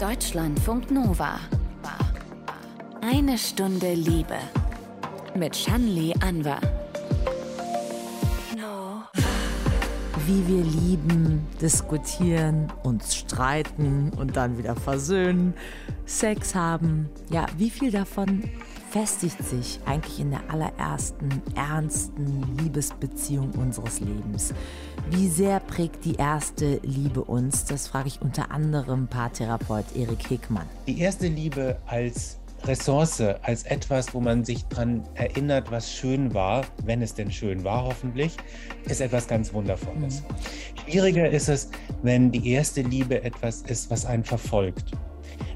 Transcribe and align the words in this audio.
Deutschlandfunk 0.00 0.90
Nova. 0.90 1.38
Eine 3.02 3.36
Stunde 3.36 3.92
Liebe. 3.92 4.38
Mit 5.34 5.54
Shanli 5.54 6.14
Anwar. 6.20 6.62
Wie 10.26 10.48
wir 10.48 10.64
lieben, 10.64 11.46
diskutieren, 11.60 12.72
uns 12.82 13.14
streiten 13.14 14.10
und 14.16 14.36
dann 14.36 14.56
wieder 14.56 14.74
versöhnen, 14.74 15.52
Sex 16.06 16.54
haben. 16.54 17.10
Ja, 17.28 17.44
wie 17.58 17.68
viel 17.68 17.90
davon 17.90 18.44
festigt 18.90 19.44
sich 19.44 19.80
eigentlich 19.84 20.18
in 20.18 20.30
der 20.30 20.40
allerersten, 20.48 21.42
ernsten 21.54 22.56
Liebesbeziehung 22.58 23.50
unseres 23.52 24.00
Lebens. 24.00 24.54
Wie 25.08 25.28
sehr 25.28 25.60
prägt 25.60 26.04
die 26.04 26.14
erste 26.14 26.80
Liebe 26.82 27.24
uns? 27.24 27.64
Das 27.64 27.88
frage 27.88 28.08
ich 28.08 28.20
unter 28.20 28.50
anderem 28.50 29.08
Paartherapeut 29.08 29.84
Erik 29.96 30.26
Hickmann. 30.28 30.66
Die 30.86 31.00
erste 31.00 31.26
Liebe 31.28 31.78
als 31.86 32.38
Ressource, 32.64 33.20
als 33.42 33.62
etwas, 33.64 34.12
wo 34.12 34.20
man 34.20 34.44
sich 34.44 34.64
daran 34.66 35.02
erinnert, 35.14 35.70
was 35.70 35.90
schön 35.90 36.34
war, 36.34 36.64
wenn 36.84 37.00
es 37.00 37.14
denn 37.14 37.30
schön 37.30 37.64
war, 37.64 37.84
hoffentlich, 37.84 38.36
ist 38.84 39.00
etwas 39.00 39.26
ganz 39.26 39.52
Wundervolles. 39.52 40.22
Mhm. 40.22 40.80
Schwieriger 40.84 41.30
ist 41.30 41.48
es, 41.48 41.70
wenn 42.02 42.30
die 42.30 42.52
erste 42.52 42.82
Liebe 42.82 43.22
etwas 43.24 43.62
ist, 43.62 43.90
was 43.90 44.04
einen 44.04 44.24
verfolgt. 44.24 44.92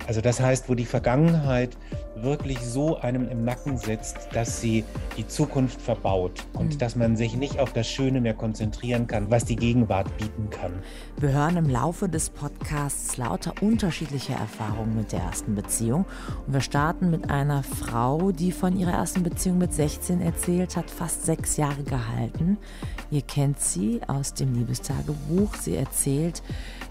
Also 0.06 0.20
das 0.20 0.40
heißt, 0.40 0.68
wo 0.68 0.74
die 0.74 0.84
Vergangenheit 0.84 1.76
wirklich 2.24 2.58
so 2.60 2.98
einem 2.98 3.28
im 3.28 3.44
Nacken 3.44 3.78
sitzt, 3.78 4.28
dass 4.32 4.60
sie 4.60 4.84
die 5.16 5.26
Zukunft 5.26 5.80
verbaut 5.80 6.44
und 6.54 6.74
mhm. 6.74 6.78
dass 6.78 6.96
man 6.96 7.16
sich 7.16 7.36
nicht 7.36 7.58
auf 7.60 7.72
das 7.72 7.88
Schöne 7.88 8.20
mehr 8.20 8.34
konzentrieren 8.34 9.06
kann, 9.06 9.30
was 9.30 9.44
die 9.44 9.56
Gegenwart 9.56 10.16
bieten 10.18 10.50
kann. 10.50 10.72
Wir 11.18 11.32
hören 11.32 11.56
im 11.56 11.68
Laufe 11.68 12.08
des 12.08 12.30
Podcasts 12.30 13.16
lauter 13.16 13.54
unterschiedliche 13.60 14.32
Erfahrungen 14.32 14.96
mit 14.96 15.12
der 15.12 15.20
ersten 15.20 15.54
Beziehung. 15.54 16.04
Und 16.46 16.54
wir 16.54 16.60
starten 16.60 17.10
mit 17.10 17.30
einer 17.30 17.62
Frau, 17.62 18.32
die 18.32 18.52
von 18.52 18.76
ihrer 18.78 18.92
ersten 18.92 19.22
Beziehung 19.22 19.58
mit 19.58 19.72
16 19.72 20.20
erzählt 20.20 20.76
hat, 20.76 20.90
fast 20.90 21.24
sechs 21.24 21.56
Jahre 21.56 21.82
gehalten. 21.82 22.58
Ihr 23.10 23.22
kennt 23.22 23.60
sie 23.60 24.00
aus 24.06 24.34
dem 24.34 24.54
Liebestagebuch. 24.54 25.54
Sie 25.56 25.76
erzählt, 25.76 26.42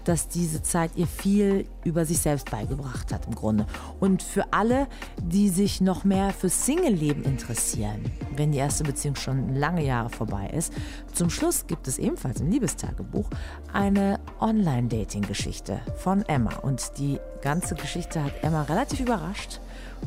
dass 0.04 0.28
diese 0.28 0.62
Zeit 0.62 0.92
ihr 0.96 1.06
viel 1.06 1.66
über 1.82 2.04
sich 2.04 2.18
selbst 2.18 2.50
beigebracht 2.50 3.12
hat 3.12 3.26
im 3.26 3.34
Grunde. 3.34 3.66
Und 4.00 4.22
für 4.22 4.52
alle, 4.52 4.86
die 5.28 5.48
sich 5.48 5.80
noch 5.80 6.04
mehr 6.04 6.30
für 6.30 6.48
Single-Leben 6.48 7.24
interessieren, 7.24 8.04
wenn 8.36 8.52
die 8.52 8.58
erste 8.58 8.84
Beziehung 8.84 9.16
schon 9.16 9.54
lange 9.54 9.84
Jahre 9.84 10.10
vorbei 10.10 10.50
ist, 10.54 10.72
zum 11.12 11.30
Schluss 11.30 11.66
gibt 11.66 11.88
es 11.88 11.98
ebenfalls 11.98 12.40
im 12.40 12.50
Liebestagebuch 12.50 13.28
eine 13.72 14.20
Online-Dating-Geschichte 14.40 15.80
von 15.96 16.22
Emma. 16.22 16.54
Und 16.56 16.98
die 16.98 17.18
ganze 17.40 17.74
Geschichte 17.74 18.22
hat 18.22 18.32
Emma 18.42 18.62
relativ 18.62 19.00
überrascht, 19.00 19.60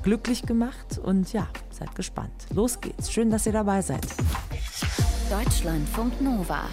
glücklich 0.04 0.44
gemacht 0.44 1.00
und 1.04 1.34
ja, 1.34 1.48
seid 1.72 1.96
gespannt. 1.96 2.48
Los 2.54 2.80
geht's. 2.80 3.12
Schön, 3.12 3.32
dass 3.32 3.46
ihr 3.46 3.54
dabei 3.54 3.82
seid. 3.82 4.06
Deutschlandfunk 5.30 6.22
Nova. 6.22 6.66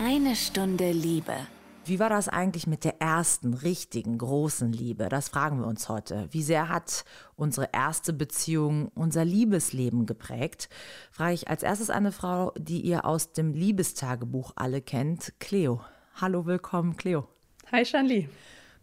Eine 0.00 0.34
Stunde 0.34 0.90
Liebe. 0.90 1.34
Wie 1.84 1.98
war 1.98 2.08
das 2.08 2.28
eigentlich 2.28 2.68
mit 2.68 2.84
der 2.84 3.00
ersten 3.00 3.54
richtigen 3.54 4.16
großen 4.16 4.72
Liebe? 4.72 5.08
Das 5.08 5.28
fragen 5.28 5.58
wir 5.58 5.66
uns 5.66 5.88
heute. 5.88 6.28
Wie 6.30 6.44
sehr 6.44 6.68
hat 6.68 7.04
unsere 7.34 7.70
erste 7.72 8.12
Beziehung 8.12 8.92
unser 8.94 9.24
Liebesleben 9.24 10.06
geprägt? 10.06 10.68
Frage 11.10 11.34
ich 11.34 11.48
als 11.48 11.64
erstes 11.64 11.90
eine 11.90 12.12
Frau, 12.12 12.52
die 12.56 12.82
ihr 12.82 13.04
aus 13.04 13.32
dem 13.32 13.52
Liebestagebuch 13.52 14.52
alle 14.54 14.80
kennt, 14.80 15.32
Cleo. 15.40 15.80
Hallo, 16.14 16.46
willkommen, 16.46 16.96
Cleo. 16.96 17.26
Hi, 17.72 17.84
Shanli. 17.84 18.28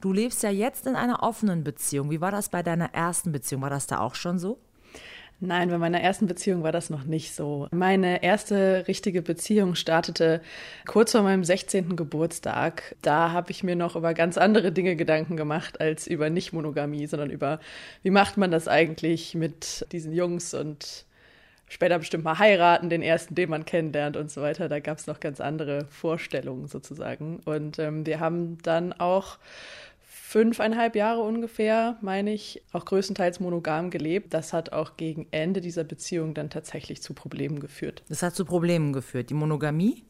Du 0.02 0.12
lebst 0.12 0.44
ja 0.44 0.50
jetzt 0.50 0.86
in 0.86 0.96
einer 0.96 1.24
offenen 1.24 1.64
Beziehung. 1.64 2.12
Wie 2.12 2.20
war 2.20 2.32
das 2.32 2.50
bei 2.50 2.64
deiner 2.64 2.94
ersten 2.94 3.32
Beziehung? 3.32 3.62
War 3.62 3.70
das 3.70 3.88
da 3.88 4.00
auch 4.00 4.16
schon 4.16 4.40
so? 4.40 4.60
Nein, 5.42 5.70
bei 5.70 5.78
meiner 5.78 6.02
ersten 6.02 6.28
Beziehung 6.28 6.64
war 6.64 6.74
das 6.74 6.90
noch 6.90 7.06
nicht 7.06 7.34
so. 7.34 7.70
Meine 7.72 8.24
erste 8.24 8.86
richtige 8.90 9.22
Beziehung 9.22 9.76
startete 9.76 10.42
kurz 10.86 11.14
vor 11.14 11.22
meinem 11.22 11.46
16. 11.46 11.96
Geburtstag. 11.96 12.98
Da 13.02 13.32
habe 13.32 13.52
ich 13.52 13.64
mir 13.64 13.78
noch 13.78 13.96
über 13.96 14.14
ganz 14.14 14.38
andere 14.38 14.74
Dinge 14.74 14.98
Gedanken 14.98 15.38
gemacht 15.38 15.80
als 15.80 16.08
über 16.08 16.30
Nicht-Monogamie, 16.30 17.08
sondern 17.08 17.30
über, 17.30 17.62
wie 18.04 18.10
macht 18.10 18.36
man 18.36 18.52
das 18.52 18.68
eigentlich 18.68 19.34
mit 19.34 19.88
diesen 19.94 20.12
Jungs 20.12 20.54
und 20.54 21.06
später 21.70 22.00
bestimmt 22.00 22.26
mal 22.26 22.38
heiraten, 22.38 22.90
den 22.90 23.02
ersten, 23.02 23.34
den 23.34 23.50
man 23.50 23.64
kennenlernt 23.64 24.18
und 24.18 24.30
so 24.30 24.42
weiter. 24.42 24.68
Da 24.68 24.82
gab 24.82 24.98
es 24.98 25.08
noch 25.08 25.22
ganz 25.22 25.40
andere 25.40 25.86
Vorstellungen 25.90 26.68
sozusagen. 26.68 27.40
Und 27.46 27.80
ähm, 27.80 28.06
wir 28.06 28.20
haben 28.20 28.58
dann 28.64 28.92
auch 28.92 29.38
fünfeinhalb 30.30 30.96
Jahre 30.96 31.22
ungefähr, 31.22 31.98
meine 32.02 32.32
ich, 32.32 32.62
auch 32.72 32.86
größtenteils 32.86 33.40
monogam 33.40 33.90
gelebt. 33.90 34.32
Das 34.32 34.54
hat 34.54 34.72
auch 34.72 34.96
gegen 34.96 35.26
Ende 35.32 35.60
dieser 35.60 35.84
Beziehung 35.84 36.36
dann 36.36 36.52
tatsächlich 36.52 37.02
zu 37.02 37.16
Problemen 37.16 37.60
geführt. 37.60 38.04
Das 38.10 38.22
hat 38.22 38.36
zu 38.36 38.46
Problemen 38.46 38.94
geführt. 38.94 39.32
Die 39.32 39.34
Monogamie? 39.34 40.04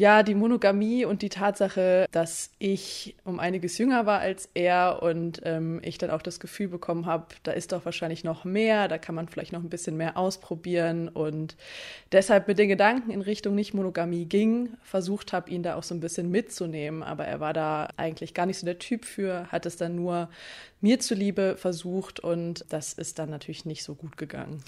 Ja, 0.00 0.22
die 0.22 0.34
Monogamie 0.34 1.04
und 1.04 1.20
die 1.20 1.28
Tatsache, 1.28 2.06
dass 2.10 2.52
ich 2.58 3.16
um 3.24 3.38
einiges 3.38 3.76
jünger 3.76 4.06
war 4.06 4.20
als 4.20 4.48
er 4.54 5.02
und 5.02 5.42
ähm, 5.44 5.78
ich 5.84 5.98
dann 5.98 6.08
auch 6.08 6.22
das 6.22 6.40
Gefühl 6.40 6.68
bekommen 6.68 7.04
habe, 7.04 7.26
da 7.42 7.52
ist 7.52 7.72
doch 7.72 7.84
wahrscheinlich 7.84 8.24
noch 8.24 8.46
mehr, 8.46 8.88
da 8.88 8.96
kann 8.96 9.14
man 9.14 9.28
vielleicht 9.28 9.52
noch 9.52 9.62
ein 9.62 9.68
bisschen 9.68 9.98
mehr 9.98 10.16
ausprobieren 10.16 11.10
und 11.10 11.54
deshalb 12.12 12.48
mit 12.48 12.58
den 12.58 12.70
Gedanken 12.70 13.10
in 13.10 13.20
Richtung 13.20 13.54
Nicht-Monogamie 13.54 14.24
ging, 14.24 14.70
versucht 14.82 15.34
habe, 15.34 15.50
ihn 15.50 15.62
da 15.62 15.74
auch 15.74 15.82
so 15.82 15.94
ein 15.94 16.00
bisschen 16.00 16.30
mitzunehmen, 16.30 17.02
aber 17.02 17.26
er 17.26 17.40
war 17.40 17.52
da 17.52 17.90
eigentlich 17.98 18.32
gar 18.32 18.46
nicht 18.46 18.58
so 18.58 18.64
der 18.64 18.78
Typ 18.78 19.04
für, 19.04 19.48
hat 19.52 19.66
es 19.66 19.76
dann 19.76 19.96
nur 19.96 20.30
mir 20.80 20.98
zuliebe 21.00 21.58
versucht 21.58 22.20
und 22.20 22.64
das 22.70 22.94
ist 22.94 23.18
dann 23.18 23.28
natürlich 23.28 23.66
nicht 23.66 23.84
so 23.84 23.94
gut 23.96 24.16
gegangen. 24.16 24.64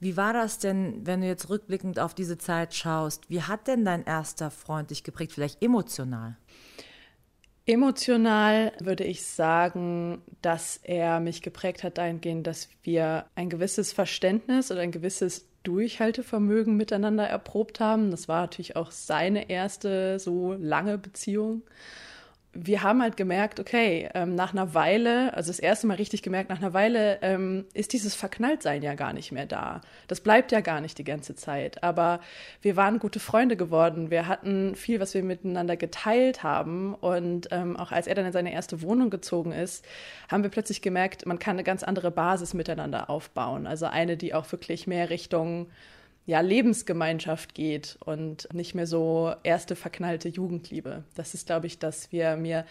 Wie 0.00 0.16
war 0.16 0.32
das 0.32 0.58
denn, 0.58 1.06
wenn 1.06 1.20
du 1.20 1.26
jetzt 1.26 1.50
rückblickend 1.50 1.98
auf 1.98 2.14
diese 2.14 2.38
Zeit 2.38 2.74
schaust? 2.74 3.28
Wie 3.28 3.42
hat 3.42 3.68
denn 3.68 3.84
dein 3.84 4.02
erster 4.04 4.50
Freund 4.50 4.90
dich 4.90 5.04
geprägt, 5.04 5.32
vielleicht 5.32 5.62
emotional? 5.62 6.36
Emotional 7.66 8.72
würde 8.80 9.04
ich 9.04 9.24
sagen, 9.24 10.22
dass 10.40 10.78
er 10.82 11.20
mich 11.20 11.42
geprägt 11.42 11.84
hat 11.84 11.98
dahingehend, 11.98 12.46
dass 12.46 12.70
wir 12.82 13.26
ein 13.34 13.50
gewisses 13.50 13.92
Verständnis 13.92 14.72
oder 14.72 14.80
ein 14.80 14.90
gewisses 14.90 15.46
Durchhaltevermögen 15.64 16.76
miteinander 16.76 17.26
erprobt 17.26 17.78
haben. 17.78 18.10
Das 18.10 18.26
war 18.26 18.40
natürlich 18.40 18.76
auch 18.76 18.90
seine 18.90 19.50
erste 19.50 20.18
so 20.18 20.54
lange 20.54 20.96
Beziehung 20.96 21.62
wir 22.52 22.82
haben 22.82 23.00
halt 23.00 23.16
gemerkt, 23.16 23.60
okay, 23.60 24.08
ähm, 24.12 24.34
nach 24.34 24.52
einer 24.52 24.74
Weile, 24.74 25.34
also 25.34 25.50
das 25.50 25.60
erste 25.60 25.86
Mal 25.86 25.94
richtig 25.94 26.22
gemerkt, 26.22 26.50
nach 26.50 26.58
einer 26.58 26.74
Weile 26.74 27.18
ähm, 27.22 27.64
ist 27.74 27.92
dieses 27.92 28.16
Verknalltsein 28.16 28.82
ja 28.82 28.94
gar 28.94 29.12
nicht 29.12 29.30
mehr 29.30 29.46
da. 29.46 29.82
Das 30.08 30.20
bleibt 30.20 30.50
ja 30.50 30.60
gar 30.60 30.80
nicht 30.80 30.98
die 30.98 31.04
ganze 31.04 31.36
Zeit. 31.36 31.84
Aber 31.84 32.18
wir 32.60 32.74
waren 32.74 32.98
gute 32.98 33.20
Freunde 33.20 33.56
geworden. 33.56 34.10
Wir 34.10 34.26
hatten 34.26 34.74
viel, 34.74 34.98
was 34.98 35.14
wir 35.14 35.22
miteinander 35.22 35.76
geteilt 35.76 36.42
haben. 36.42 36.94
Und 36.94 37.48
ähm, 37.52 37.76
auch 37.76 37.92
als 37.92 38.08
er 38.08 38.16
dann 38.16 38.26
in 38.26 38.32
seine 38.32 38.52
erste 38.52 38.82
Wohnung 38.82 39.10
gezogen 39.10 39.52
ist, 39.52 39.84
haben 40.28 40.42
wir 40.42 40.50
plötzlich 40.50 40.82
gemerkt, 40.82 41.26
man 41.26 41.38
kann 41.38 41.54
eine 41.54 41.64
ganz 41.64 41.84
andere 41.84 42.10
Basis 42.10 42.52
miteinander 42.52 43.10
aufbauen. 43.10 43.68
Also 43.68 43.86
eine, 43.86 44.16
die 44.16 44.34
auch 44.34 44.50
wirklich 44.50 44.88
mehr 44.88 45.08
Richtung 45.08 45.68
ja, 46.26 46.40
Lebensgemeinschaft 46.40 47.54
geht 47.54 47.98
und 48.04 48.48
nicht 48.52 48.74
mehr 48.74 48.86
so 48.86 49.34
erste 49.42 49.74
verknallte 49.76 50.28
Jugendliebe. 50.28 51.04
Das 51.14 51.34
ist, 51.34 51.46
glaube 51.46 51.66
ich, 51.66 51.78
dass 51.78 52.12
wir 52.12 52.36
mir 52.36 52.64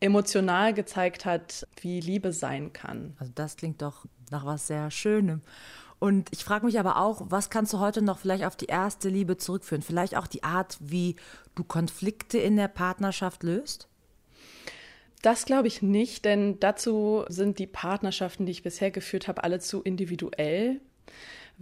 emotional 0.00 0.74
gezeigt 0.74 1.24
hat, 1.24 1.66
wie 1.80 2.00
Liebe 2.00 2.32
sein 2.32 2.72
kann. 2.72 3.14
Also 3.18 3.32
das 3.34 3.56
klingt 3.56 3.82
doch 3.82 4.06
nach 4.30 4.44
was 4.44 4.66
sehr 4.66 4.90
Schönem. 4.90 5.42
Und 6.00 6.30
ich 6.32 6.42
frage 6.42 6.66
mich 6.66 6.80
aber 6.80 6.96
auch, 6.96 7.22
was 7.28 7.48
kannst 7.48 7.72
du 7.72 7.78
heute 7.78 8.02
noch 8.02 8.18
vielleicht 8.18 8.44
auf 8.44 8.56
die 8.56 8.66
erste 8.66 9.08
Liebe 9.08 9.36
zurückführen? 9.36 9.82
Vielleicht 9.82 10.16
auch 10.16 10.26
die 10.26 10.42
Art, 10.42 10.76
wie 10.80 11.14
du 11.54 11.62
Konflikte 11.62 12.38
in 12.38 12.56
der 12.56 12.66
Partnerschaft 12.66 13.44
löst? 13.44 13.86
Das 15.22 15.44
glaube 15.44 15.68
ich 15.68 15.82
nicht, 15.82 16.24
denn 16.24 16.58
dazu 16.58 17.24
sind 17.28 17.60
die 17.60 17.68
Partnerschaften, 17.68 18.46
die 18.46 18.50
ich 18.50 18.64
bisher 18.64 18.90
geführt 18.90 19.28
habe, 19.28 19.44
alle 19.44 19.60
zu 19.60 19.80
individuell. 19.82 20.80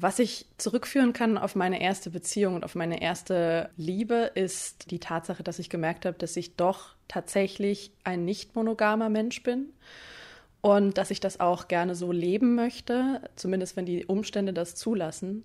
Was 0.02 0.18
ich 0.18 0.46
zurückführen 0.56 1.12
kann 1.12 1.36
auf 1.36 1.54
meine 1.54 1.82
erste 1.82 2.08
Beziehung 2.08 2.54
und 2.54 2.64
auf 2.64 2.74
meine 2.74 3.02
erste 3.02 3.68
Liebe 3.76 4.30
ist 4.34 4.90
die 4.90 4.98
Tatsache, 4.98 5.42
dass 5.42 5.58
ich 5.58 5.68
gemerkt 5.68 6.06
habe, 6.06 6.16
dass 6.16 6.38
ich 6.38 6.56
doch 6.56 6.94
tatsächlich 7.06 7.92
ein 8.02 8.24
nicht 8.24 8.56
monogamer 8.56 9.10
Mensch 9.10 9.42
bin 9.42 9.74
und 10.62 10.96
dass 10.96 11.10
ich 11.10 11.20
das 11.20 11.38
auch 11.38 11.68
gerne 11.68 11.94
so 11.94 12.12
leben 12.12 12.54
möchte, 12.54 13.20
zumindest 13.36 13.76
wenn 13.76 13.84
die 13.84 14.06
Umstände 14.06 14.54
das 14.54 14.74
zulassen. 14.74 15.44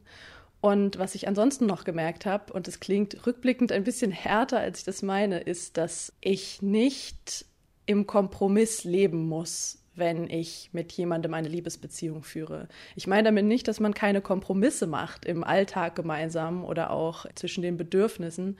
Und 0.62 0.98
was 1.00 1.16
ich 1.16 1.28
ansonsten 1.28 1.66
noch 1.66 1.84
gemerkt 1.84 2.25
habe, 2.25 2.54
und 2.54 2.69
es 2.69 2.80
klingt 2.80 3.28
rückblickend 3.28 3.74
ein 3.74 3.84
bisschen 3.84 4.12
härter, 4.12 4.60
als 4.60 4.80
ich 4.80 4.86
das 4.86 5.02
meine, 5.02 5.42
ist, 5.42 5.75
dass 5.75 6.13
ich 6.22 6.62
nicht 6.62 7.46
im 7.88 8.07
Kompromiss 8.07 8.86
leben 8.86 9.28
muss 9.28 9.85
wenn 9.95 10.30
ich 10.30 10.69
mit 10.74 10.92
jemandem 10.92 11.33
eine 11.33 11.47
Liebesbeziehung 11.47 12.24
führe. 12.24 12.68
Ich 12.95 13.07
meine 13.07 13.24
damit 13.24 13.45
nicht, 13.45 13.68
dass 13.68 13.80
man 13.80 13.94
keine 13.94 14.21
Kompromisse 14.21 14.88
macht 14.88 15.25
im 15.25 15.44
Alltag 15.44 15.95
gemeinsam 15.95 16.65
oder 16.65 16.92
auch 16.92 17.25
zwischen 17.36 17.62
den 17.62 17.77
Bedürfnissen, 17.77 18.57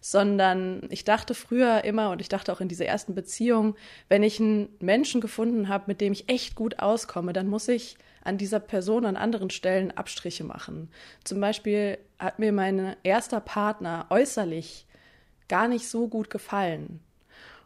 sondern 0.00 0.82
ich 0.90 1.04
dachte 1.04 1.34
früher 1.34 1.84
immer 1.84 2.10
und 2.10 2.20
ich 2.20 2.28
dachte 2.28 2.52
auch 2.52 2.60
in 2.60 2.68
dieser 2.68 2.86
ersten 2.86 3.14
Beziehung, 3.14 3.76
wenn 4.08 4.22
ich 4.22 4.40
einen 4.40 4.68
Menschen 4.80 5.20
gefunden 5.20 5.68
habe, 5.68 5.84
mit 5.86 6.00
dem 6.00 6.12
ich 6.12 6.28
echt 6.28 6.54
gut 6.54 6.78
auskomme, 6.78 7.32
dann 7.32 7.48
muss 7.48 7.68
ich 7.68 7.96
an 8.22 8.38
dieser 8.38 8.60
Person 8.60 9.06
an 9.06 9.16
anderen 9.16 9.50
Stellen 9.50 9.90
Abstriche 9.90 10.44
machen. 10.44 10.90
Zum 11.24 11.40
Beispiel 11.40 11.98
hat 12.18 12.38
mir 12.38 12.52
mein 12.52 12.96
erster 13.02 13.40
Partner 13.40 14.06
äußerlich 14.10 14.86
gar 15.48 15.68
nicht 15.68 15.88
so 15.88 16.08
gut 16.08 16.30
gefallen. 16.30 17.00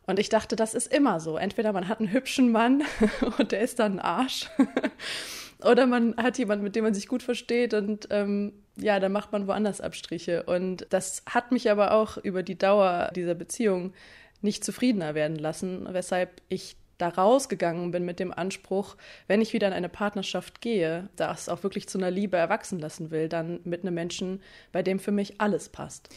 Und 0.08 0.18
ich 0.18 0.30
dachte, 0.30 0.56
das 0.56 0.72
ist 0.72 0.90
immer 0.90 1.20
so. 1.20 1.36
Entweder 1.36 1.74
man 1.74 1.86
hat 1.86 1.98
einen 1.98 2.10
hübschen 2.10 2.50
Mann 2.50 2.82
und 3.38 3.52
der 3.52 3.60
ist 3.60 3.78
dann 3.78 3.98
ein 3.98 4.00
Arsch. 4.00 4.48
Oder 5.62 5.86
man 5.86 6.16
hat 6.16 6.38
jemanden, 6.38 6.64
mit 6.64 6.76
dem 6.76 6.84
man 6.84 6.94
sich 6.94 7.08
gut 7.08 7.22
versteht 7.22 7.74
und 7.74 8.08
ähm, 8.10 8.54
ja, 8.76 9.00
dann 9.00 9.12
macht 9.12 9.32
man 9.32 9.46
woanders 9.46 9.82
Abstriche. 9.82 10.44
Und 10.44 10.86
das 10.88 11.24
hat 11.28 11.52
mich 11.52 11.70
aber 11.70 11.92
auch 11.92 12.16
über 12.16 12.42
die 12.42 12.56
Dauer 12.56 13.10
dieser 13.14 13.34
Beziehung 13.34 13.92
nicht 14.40 14.64
zufriedener 14.64 15.14
werden 15.14 15.36
lassen, 15.36 15.86
weshalb 15.90 16.40
ich 16.48 16.76
da 16.96 17.08
rausgegangen 17.08 17.90
bin 17.90 18.06
mit 18.06 18.18
dem 18.18 18.32
Anspruch, 18.32 18.96
wenn 19.26 19.42
ich 19.42 19.52
wieder 19.52 19.66
in 19.66 19.74
eine 19.74 19.90
Partnerschaft 19.90 20.62
gehe, 20.62 21.10
das 21.16 21.50
auch 21.50 21.62
wirklich 21.62 21.86
zu 21.86 21.98
einer 21.98 22.10
Liebe 22.10 22.38
erwachsen 22.38 22.78
lassen 22.78 23.10
will, 23.10 23.28
dann 23.28 23.60
mit 23.64 23.82
einem 23.82 23.94
Menschen, 23.94 24.40
bei 24.72 24.82
dem 24.82 25.00
für 25.00 25.12
mich 25.12 25.38
alles 25.38 25.68
passt. 25.68 26.08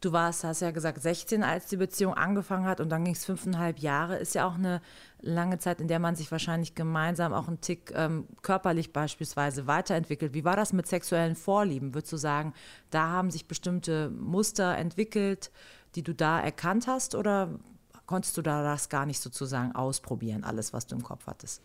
Du 0.00 0.12
warst, 0.12 0.44
hast 0.44 0.60
ja 0.60 0.70
gesagt, 0.70 1.02
16, 1.02 1.42
als 1.42 1.66
die 1.66 1.76
Beziehung 1.76 2.14
angefangen 2.14 2.66
hat 2.66 2.80
und 2.80 2.88
dann 2.88 3.04
ging 3.04 3.14
es 3.14 3.24
fünfeinhalb 3.24 3.80
Jahre. 3.80 4.16
Ist 4.16 4.34
ja 4.36 4.46
auch 4.46 4.54
eine 4.54 4.80
lange 5.20 5.58
Zeit, 5.58 5.80
in 5.80 5.88
der 5.88 5.98
man 5.98 6.14
sich 6.14 6.30
wahrscheinlich 6.30 6.76
gemeinsam 6.76 7.32
auch 7.32 7.48
einen 7.48 7.60
Tick 7.60 7.92
ähm, 7.96 8.28
körperlich 8.42 8.92
beispielsweise 8.92 9.66
weiterentwickelt. 9.66 10.34
Wie 10.34 10.44
war 10.44 10.54
das 10.54 10.72
mit 10.72 10.86
sexuellen 10.86 11.34
Vorlieben? 11.34 11.94
Würdest 11.94 12.12
du 12.12 12.16
sagen, 12.16 12.54
da 12.90 13.08
haben 13.08 13.32
sich 13.32 13.48
bestimmte 13.48 14.10
Muster 14.10 14.76
entwickelt, 14.76 15.50
die 15.96 16.02
du 16.02 16.14
da 16.14 16.38
erkannt 16.40 16.86
hast 16.86 17.16
oder 17.16 17.58
konntest 18.06 18.36
du 18.36 18.42
da 18.42 18.62
das 18.62 18.88
gar 18.88 19.04
nicht 19.04 19.20
sozusagen 19.20 19.74
ausprobieren, 19.74 20.44
alles, 20.44 20.72
was 20.72 20.86
du 20.86 20.94
im 20.94 21.02
Kopf 21.02 21.26
hattest? 21.26 21.60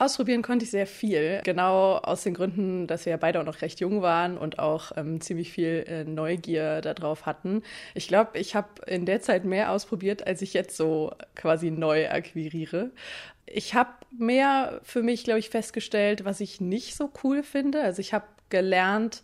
Ausprobieren 0.00 0.40
konnte 0.40 0.64
ich 0.64 0.70
sehr 0.70 0.86
viel, 0.86 1.42
genau 1.44 1.96
aus 1.96 2.22
den 2.22 2.32
Gründen, 2.32 2.86
dass 2.86 3.04
wir 3.04 3.10
ja 3.10 3.16
beide 3.18 3.38
auch 3.38 3.44
noch 3.44 3.60
recht 3.60 3.80
jung 3.80 4.00
waren 4.00 4.38
und 4.38 4.58
auch 4.58 4.92
ähm, 4.96 5.20
ziemlich 5.20 5.52
viel 5.52 5.84
äh, 5.86 6.04
Neugier 6.04 6.80
darauf 6.80 7.26
hatten. 7.26 7.62
Ich 7.94 8.08
glaube, 8.08 8.38
ich 8.38 8.56
habe 8.56 8.68
in 8.86 9.04
der 9.04 9.20
Zeit 9.20 9.44
mehr 9.44 9.70
ausprobiert, 9.70 10.26
als 10.26 10.40
ich 10.40 10.54
jetzt 10.54 10.74
so 10.74 11.12
quasi 11.36 11.70
neu 11.70 12.08
akquiriere. 12.08 12.92
Ich 13.44 13.74
habe 13.74 13.90
mehr 14.10 14.80
für 14.84 15.02
mich, 15.02 15.22
glaube 15.24 15.40
ich, 15.40 15.50
festgestellt, 15.50 16.24
was 16.24 16.40
ich 16.40 16.62
nicht 16.62 16.96
so 16.96 17.10
cool 17.22 17.42
finde. 17.42 17.82
Also 17.82 18.00
ich 18.00 18.14
habe 18.14 18.24
gelernt, 18.48 19.22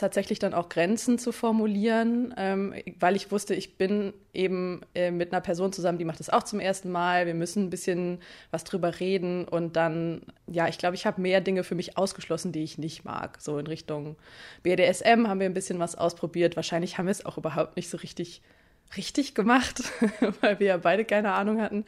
tatsächlich 0.00 0.38
dann 0.38 0.54
auch 0.54 0.68
Grenzen 0.68 1.18
zu 1.18 1.32
formulieren, 1.32 2.34
ähm, 2.36 2.74
weil 2.98 3.16
ich 3.16 3.30
wusste, 3.30 3.54
ich 3.54 3.76
bin 3.76 4.12
eben 4.32 4.80
äh, 4.94 5.10
mit 5.10 5.32
einer 5.32 5.40
Person 5.40 5.72
zusammen, 5.72 5.98
die 5.98 6.04
macht 6.04 6.20
das 6.20 6.30
auch 6.30 6.42
zum 6.42 6.58
ersten 6.58 6.90
Mal. 6.90 7.26
Wir 7.26 7.34
müssen 7.34 7.64
ein 7.64 7.70
bisschen 7.70 8.18
was 8.50 8.64
drüber 8.64 8.98
reden 8.98 9.46
und 9.46 9.76
dann, 9.76 10.22
ja, 10.46 10.68
ich 10.68 10.78
glaube, 10.78 10.96
ich 10.96 11.06
habe 11.06 11.20
mehr 11.20 11.40
Dinge 11.40 11.62
für 11.62 11.74
mich 11.74 11.96
ausgeschlossen, 11.96 12.52
die 12.52 12.64
ich 12.64 12.78
nicht 12.78 13.04
mag. 13.04 13.40
So 13.40 13.58
in 13.58 13.66
Richtung 13.66 14.16
BDSM 14.62 15.28
haben 15.28 15.40
wir 15.40 15.46
ein 15.46 15.54
bisschen 15.54 15.78
was 15.78 15.94
ausprobiert. 15.94 16.56
Wahrscheinlich 16.56 16.98
haben 16.98 17.06
wir 17.06 17.12
es 17.12 17.24
auch 17.24 17.38
überhaupt 17.38 17.76
nicht 17.76 17.90
so 17.90 17.98
richtig 17.98 18.42
richtig 18.96 19.34
gemacht, 19.34 19.84
weil 20.40 20.58
wir 20.58 20.66
ja 20.66 20.76
beide 20.76 21.04
keine 21.04 21.32
Ahnung 21.32 21.60
hatten. 21.60 21.84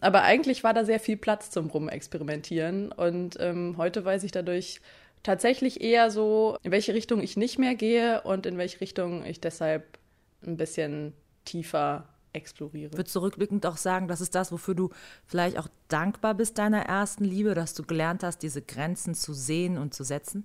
Aber 0.00 0.22
eigentlich 0.22 0.64
war 0.64 0.74
da 0.74 0.84
sehr 0.84 1.00
viel 1.00 1.16
Platz 1.16 1.50
zum 1.50 1.68
Rumexperimentieren 1.68 2.92
und 2.92 3.38
ähm, 3.40 3.76
heute 3.78 4.04
weiß 4.04 4.24
ich 4.24 4.32
dadurch 4.32 4.80
tatsächlich 5.22 5.80
eher 5.80 6.10
so, 6.10 6.56
in 6.62 6.72
welche 6.72 6.94
Richtung 6.94 7.20
ich 7.20 7.36
nicht 7.36 7.58
mehr 7.58 7.74
gehe 7.74 8.22
und 8.22 8.46
in 8.46 8.58
welche 8.58 8.80
Richtung 8.80 9.24
ich 9.24 9.40
deshalb 9.40 9.98
ein 10.44 10.56
bisschen 10.56 11.12
tiefer 11.44 12.08
exploriere. 12.32 12.96
Würdest 12.96 13.14
du 13.14 13.20
rückblickend 13.20 13.64
auch 13.66 13.76
sagen, 13.76 14.08
das 14.08 14.20
ist 14.20 14.34
das, 14.34 14.52
wofür 14.52 14.74
du 14.74 14.90
vielleicht 15.26 15.58
auch 15.58 15.68
dankbar 15.88 16.34
bist 16.34 16.58
deiner 16.58 16.82
ersten 16.82 17.24
Liebe, 17.24 17.54
dass 17.54 17.74
du 17.74 17.82
gelernt 17.82 18.22
hast, 18.22 18.38
diese 18.38 18.62
Grenzen 18.62 19.14
zu 19.14 19.34
sehen 19.34 19.78
und 19.78 19.94
zu 19.94 20.04
setzen? 20.04 20.44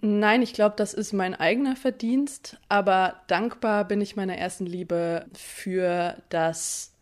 Nein, 0.00 0.42
ich 0.42 0.52
glaube, 0.52 0.76
das 0.76 0.94
ist 0.94 1.12
mein 1.12 1.34
eigener 1.34 1.74
Verdienst, 1.74 2.56
aber 2.68 3.22
dankbar 3.26 3.84
bin 3.84 4.00
ich 4.00 4.14
meiner 4.14 4.38
ersten 4.38 4.64
Liebe 4.64 5.26
für 5.34 6.22
das 6.28 6.92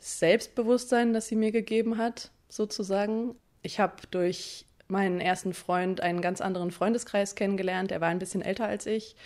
Selbstbewusstsein, 0.00 1.12
das 1.12 1.28
sie 1.28 1.36
mir 1.36 1.52
gegeben 1.52 1.98
hat, 1.98 2.32
sozusagen. 2.48 3.36
Ich 3.62 3.78
habe 3.78 3.94
durch 4.10 4.66
meinen 4.88 5.20
ersten 5.20 5.54
Freund 5.54 6.00
einen 6.00 6.20
ganz 6.20 6.40
anderen 6.40 6.70
Freundeskreis 6.70 7.34
kennengelernt. 7.34 7.92
Er 7.92 8.00
war 8.00 8.08
ein 8.08 8.18
bisschen 8.18 8.42
älter 8.42 8.66
als 8.66 8.86
ich. 8.86 9.16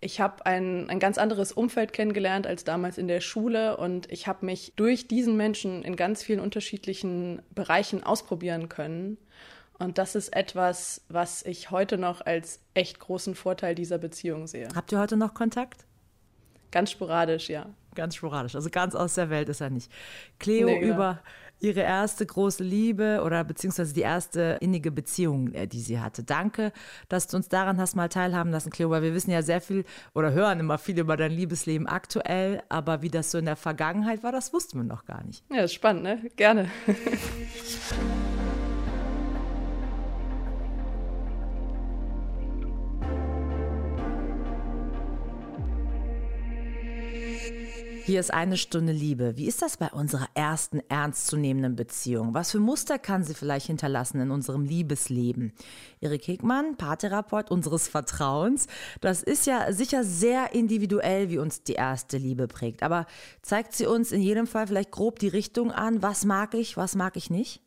Ich 0.00 0.20
habe 0.20 0.44
ein, 0.46 0.90
ein 0.90 0.98
ganz 0.98 1.16
anderes 1.16 1.52
Umfeld 1.52 1.92
kennengelernt 1.92 2.46
als 2.46 2.64
damals 2.64 2.98
in 2.98 3.06
der 3.06 3.20
Schule 3.20 3.76
und 3.76 4.10
ich 4.10 4.26
habe 4.26 4.44
mich 4.44 4.72
durch 4.74 5.06
diesen 5.06 5.36
Menschen 5.36 5.82
in 5.82 5.94
ganz 5.94 6.24
vielen 6.24 6.40
unterschiedlichen 6.40 7.40
Bereichen 7.54 8.02
ausprobieren 8.02 8.68
können. 8.68 9.16
Und 9.78 9.98
das 9.98 10.14
ist 10.14 10.34
etwas, 10.34 11.02
was 11.08 11.44
ich 11.44 11.70
heute 11.70 11.98
noch 11.98 12.24
als 12.24 12.60
echt 12.74 12.98
großen 12.98 13.34
Vorteil 13.34 13.74
dieser 13.74 13.98
Beziehung 13.98 14.46
sehe. 14.46 14.68
Habt 14.74 14.92
ihr 14.92 14.98
heute 14.98 15.16
noch 15.16 15.34
Kontakt? 15.34 15.84
Ganz 16.72 16.90
sporadisch, 16.90 17.48
ja. 17.48 17.66
Ganz 17.94 18.16
sporadisch. 18.16 18.54
Also 18.54 18.70
ganz 18.70 18.94
aus 18.94 19.14
der 19.14 19.30
Welt 19.30 19.48
ist 19.48 19.60
er 19.60 19.70
nicht. 19.70 19.90
Cleo 20.38 20.66
nee, 20.66 20.80
über 20.80 21.20
ihre 21.62 21.80
erste 21.80 22.26
große 22.26 22.62
Liebe 22.62 23.22
oder 23.24 23.44
beziehungsweise 23.44 23.94
die 23.94 24.00
erste 24.00 24.58
innige 24.60 24.90
Beziehung, 24.90 25.52
äh, 25.52 25.66
die 25.66 25.80
sie 25.80 26.00
hatte. 26.00 26.22
Danke, 26.22 26.72
dass 27.08 27.26
du 27.26 27.36
uns 27.36 27.48
daran 27.48 27.78
hast 27.78 27.94
mal 27.94 28.08
teilhaben 28.08 28.50
lassen, 28.50 28.70
Cleo, 28.70 28.90
weil 28.90 29.02
wir 29.02 29.14
wissen 29.14 29.30
ja 29.30 29.42
sehr 29.42 29.60
viel 29.60 29.84
oder 30.14 30.32
hören 30.32 30.60
immer 30.60 30.78
viel 30.78 30.98
über 30.98 31.16
dein 31.16 31.32
Liebesleben 31.32 31.86
aktuell, 31.86 32.62
aber 32.68 33.02
wie 33.02 33.10
das 33.10 33.30
so 33.30 33.38
in 33.38 33.46
der 33.46 33.56
Vergangenheit 33.56 34.22
war, 34.22 34.32
das 34.32 34.52
wussten 34.52 34.78
wir 34.78 34.84
noch 34.84 35.04
gar 35.04 35.24
nicht. 35.24 35.44
Ja, 35.50 35.62
ist 35.62 35.74
spannend, 35.74 36.02
ne? 36.02 36.30
Gerne. 36.36 36.70
Hier 48.04 48.18
ist 48.18 48.34
eine 48.34 48.56
Stunde 48.56 48.92
Liebe. 48.92 49.36
Wie 49.36 49.46
ist 49.46 49.62
das 49.62 49.76
bei 49.76 49.88
unserer 49.88 50.26
ersten 50.34 50.80
ernstzunehmenden 50.88 51.76
Beziehung? 51.76 52.34
Was 52.34 52.50
für 52.50 52.58
Muster 52.58 52.98
kann 52.98 53.22
sie 53.22 53.34
vielleicht 53.34 53.68
hinterlassen 53.68 54.20
in 54.20 54.32
unserem 54.32 54.64
Liebesleben? 54.64 55.52
Erik 56.00 56.26
Hegmann, 56.26 56.76
Paartherapeut 56.76 57.50
unseres 57.52 57.86
Vertrauens. 57.86 58.66
Das 59.00 59.22
ist 59.22 59.46
ja 59.46 59.72
sicher 59.72 60.02
sehr 60.02 60.52
individuell, 60.52 61.30
wie 61.30 61.38
uns 61.38 61.62
die 61.62 61.74
erste 61.74 62.18
Liebe 62.18 62.48
prägt. 62.48 62.82
Aber 62.82 63.06
zeigt 63.40 63.72
sie 63.72 63.86
uns 63.86 64.10
in 64.10 64.20
jedem 64.20 64.48
Fall 64.48 64.66
vielleicht 64.66 64.90
grob 64.90 65.20
die 65.20 65.28
Richtung 65.28 65.70
an? 65.70 66.02
Was 66.02 66.24
mag 66.24 66.54
ich, 66.54 66.76
was 66.76 66.96
mag 66.96 67.16
ich 67.16 67.30
nicht? 67.30 67.62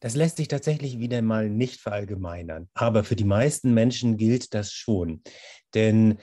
Das 0.00 0.14
lässt 0.14 0.36
sich 0.36 0.48
tatsächlich 0.48 0.98
wieder 0.98 1.22
mal 1.22 1.48
nicht 1.48 1.80
verallgemeinern. 1.80 2.68
Aber 2.74 3.02
für 3.02 3.16
die 3.16 3.24
meisten 3.24 3.74
Menschen 3.74 4.16
gilt 4.16 4.54
das 4.54 4.72
schon. 4.72 5.22
Denn 5.74 6.18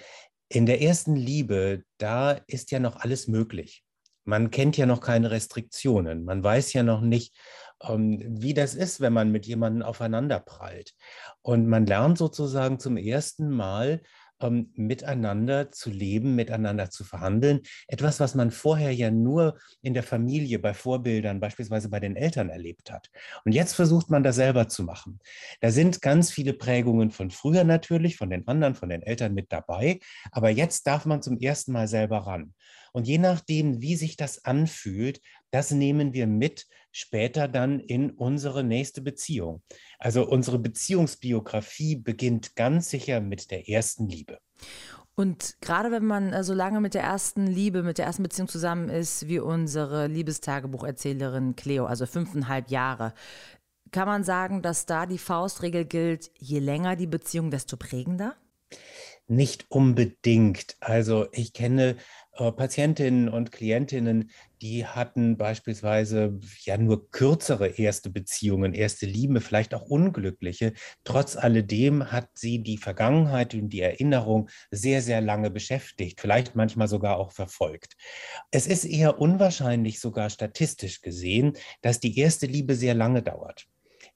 in 0.49 0.65
der 0.65 0.81
ersten 0.81 1.15
Liebe, 1.15 1.83
da 1.97 2.31
ist 2.47 2.71
ja 2.71 2.79
noch 2.79 2.97
alles 2.97 3.27
möglich. 3.27 3.83
Man 4.23 4.51
kennt 4.51 4.77
ja 4.77 4.85
noch 4.85 5.01
keine 5.01 5.31
Restriktionen. 5.31 6.23
Man 6.23 6.43
weiß 6.43 6.73
ja 6.73 6.83
noch 6.83 7.01
nicht, 7.01 7.35
ähm, 7.81 8.21
wie 8.27 8.53
das 8.53 8.73
ist, 8.73 9.01
wenn 9.01 9.13
man 9.13 9.31
mit 9.31 9.45
jemandem 9.45 9.83
aufeinander 9.83 10.39
prallt. 10.39 10.93
Und 11.41 11.67
man 11.67 11.85
lernt 11.85 12.17
sozusagen 12.17 12.79
zum 12.79 12.97
ersten 12.97 13.49
Mal, 13.49 14.01
ähm, 14.41 14.71
miteinander 14.75 15.71
zu 15.71 15.89
leben, 15.89 16.35
miteinander 16.35 16.89
zu 16.89 17.03
verhandeln. 17.03 17.61
Etwas, 17.87 18.19
was 18.19 18.35
man 18.35 18.51
vorher 18.51 18.93
ja 18.93 19.11
nur 19.11 19.57
in 19.81 19.93
der 19.93 20.03
Familie, 20.03 20.59
bei 20.59 20.73
Vorbildern, 20.73 21.39
beispielsweise 21.39 21.89
bei 21.89 21.99
den 21.99 22.15
Eltern 22.15 22.49
erlebt 22.49 22.91
hat. 22.91 23.09
Und 23.45 23.53
jetzt 23.53 23.73
versucht 23.73 24.09
man 24.09 24.23
das 24.23 24.35
selber 24.35 24.67
zu 24.67 24.83
machen. 24.83 25.19
Da 25.61 25.71
sind 25.71 26.01
ganz 26.01 26.31
viele 26.31 26.53
Prägungen 26.53 27.11
von 27.11 27.31
früher 27.31 27.63
natürlich, 27.63 28.17
von 28.17 28.29
den 28.29 28.47
anderen, 28.47 28.75
von 28.75 28.89
den 28.89 29.01
Eltern 29.01 29.33
mit 29.33 29.51
dabei. 29.51 29.99
Aber 30.31 30.49
jetzt 30.49 30.87
darf 30.87 31.05
man 31.05 31.21
zum 31.21 31.39
ersten 31.39 31.71
Mal 31.71 31.87
selber 31.87 32.19
ran. 32.19 32.53
Und 32.93 33.07
je 33.07 33.17
nachdem, 33.17 33.81
wie 33.81 33.97
sich 33.97 34.15
das 34.15 34.45
anfühlt, 34.45 35.19
das 35.51 35.71
nehmen 35.71 36.13
wir 36.13 36.27
mit 36.27 36.65
später 36.95 37.49
dann 37.49 37.81
in 37.81 38.11
unsere 38.11 38.63
nächste 38.63 39.01
Beziehung. 39.01 39.61
Also 39.99 40.25
unsere 40.25 40.59
Beziehungsbiografie 40.59 41.97
beginnt 41.97 42.55
ganz 42.55 42.89
sicher 42.89 43.19
mit 43.19 43.51
der 43.51 43.67
ersten 43.67 44.07
Liebe. 44.07 44.39
Und 45.13 45.57
gerade 45.59 45.91
wenn 45.91 46.05
man 46.05 46.31
äh, 46.31 46.43
so 46.43 46.53
lange 46.53 46.79
mit 46.79 46.93
der 46.93 47.03
ersten 47.03 47.47
Liebe, 47.47 47.83
mit 47.83 47.97
der 47.97 48.05
ersten 48.05 48.23
Beziehung 48.23 48.47
zusammen 48.47 48.89
ist, 48.89 49.27
wie 49.27 49.39
unsere 49.39 50.07
Liebestagebucherzählerin 50.07 51.57
Cleo, 51.57 51.85
also 51.85 52.05
fünfeinhalb 52.05 52.69
Jahre, 52.69 53.13
kann 53.91 54.07
man 54.07 54.23
sagen, 54.23 54.61
dass 54.61 54.85
da 54.85 55.05
die 55.05 55.17
Faustregel 55.17 55.85
gilt, 55.85 56.31
je 56.37 56.59
länger 56.59 56.95
die 56.95 57.07
Beziehung, 57.07 57.51
desto 57.51 57.75
prägender? 57.75 58.35
Nicht 59.27 59.65
unbedingt. 59.69 60.75
Also 60.79 61.27
ich 61.31 61.53
kenne 61.53 61.97
Patientinnen 62.51 63.29
und 63.29 63.51
Klientinnen, 63.51 64.31
die 64.61 64.85
hatten 64.85 65.37
beispielsweise 65.37 66.39
ja 66.63 66.77
nur 66.77 67.09
kürzere 67.11 67.67
erste 67.67 68.09
Beziehungen, 68.09 68.73
erste 68.73 69.05
Liebe, 69.05 69.41
vielleicht 69.41 69.73
auch 69.73 69.83
unglückliche. 69.83 70.73
Trotz 71.03 71.37
alledem 71.37 72.11
hat 72.11 72.29
sie 72.33 72.61
die 72.61 72.77
Vergangenheit 72.77 73.53
und 73.53 73.69
die 73.69 73.81
Erinnerung 73.81 74.49
sehr, 74.71 75.01
sehr 75.01 75.21
lange 75.21 75.49
beschäftigt, 75.51 76.19
vielleicht 76.21 76.55
manchmal 76.55 76.87
sogar 76.87 77.17
auch 77.17 77.31
verfolgt. 77.31 77.95
Es 78.51 78.67
ist 78.67 78.85
eher 78.85 79.19
unwahrscheinlich, 79.19 79.99
sogar 79.99 80.29
statistisch 80.29 81.01
gesehen, 81.01 81.53
dass 81.81 81.99
die 81.99 82.17
erste 82.17 82.45
Liebe 82.47 82.75
sehr 82.75 82.93
lange 82.95 83.23
dauert. 83.23 83.67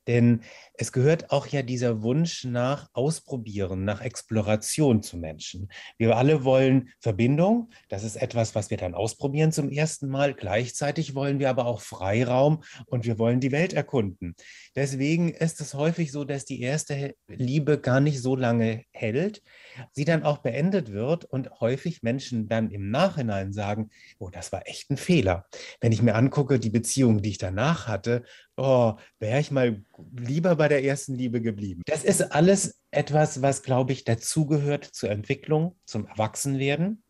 Denn 0.08 0.42
es 0.74 0.92
gehört 0.92 1.32
auch 1.32 1.48
ja 1.48 1.62
dieser 1.62 2.02
Wunsch 2.02 2.46
nach 2.46 2.90
Ausprobieren, 2.94 3.86
nach 3.86 4.02
Exploration 4.02 5.04
zu 5.04 5.18
Menschen. 5.18 5.70
Wir 5.98 6.16
alle 6.16 6.44
wollen 6.44 6.90
Verbindung. 7.00 7.70
Das 7.90 8.04
ist 8.04 8.16
etwas, 8.16 8.56
was 8.56 8.70
wir 8.70 8.78
dann 8.78 8.96
ausprobieren 8.96 9.52
zum 9.52 9.70
ersten 9.70 10.08
Mal. 10.08 10.34
Gleichzeitig 10.34 11.16
wollen 11.16 11.40
wir 11.40 11.50
aber 11.50 11.66
auch 11.66 11.82
Freiraum 11.82 12.64
und 12.86 13.06
wir 13.06 13.20
wollen 13.20 13.40
die 13.40 13.52
Welt 13.52 13.74
erkunden. 13.74 14.36
Deswegen 14.76 15.30
ist 15.30 15.62
es 15.62 15.74
häufig 15.74 16.12
so, 16.12 16.24
dass 16.24 16.46
die 16.46 16.62
erste 16.62 17.16
Liebe 17.28 17.80
gar 17.80 18.00
nicht 18.00 18.22
so 18.22 18.36
lange 18.36 18.84
hält, 18.92 19.44
sie 19.92 20.06
dann 20.06 20.24
auch 20.24 20.40
beendet 20.40 20.92
wird 20.92 21.26
und 21.26 21.60
häufig 21.60 22.04
Menschen 22.04 22.48
dann 22.48 22.72
im 22.72 22.90
Nachhinein 22.90 23.54
sagen, 23.54 23.90
oh, 24.18 24.30
das 24.30 24.52
war 24.52 24.68
echt 24.68 24.90
ein 24.90 24.98
Fehler. 24.98 25.46
Wenn 25.82 25.92
ich 25.92 26.02
mir 26.02 26.16
angucke, 26.16 26.60
die 26.60 26.70
Beziehung, 26.70 27.22
die 27.22 27.30
ich 27.30 27.38
danach 27.38 27.88
hatte, 27.88 28.24
oh, 28.58 28.94
wäre 29.20 29.40
ich 29.40 29.52
mal 29.52 29.84
lieber 30.18 30.56
bei 30.56 30.68
der 30.68 30.84
ersten 30.84 31.16
Liebe 31.16 31.42
geblieben. 31.42 31.82
Das 31.86 32.04
ist 32.04 32.22
alles 32.22 32.82
etwas, 32.92 33.42
was, 33.42 33.64
glaube 33.64 33.94
ich, 33.94 34.04
dazugehört 34.04 34.84
zur 34.84 35.10
Entwicklung, 35.10 35.76
zum 35.86 36.08
Erwachsenwerden. 36.08 37.04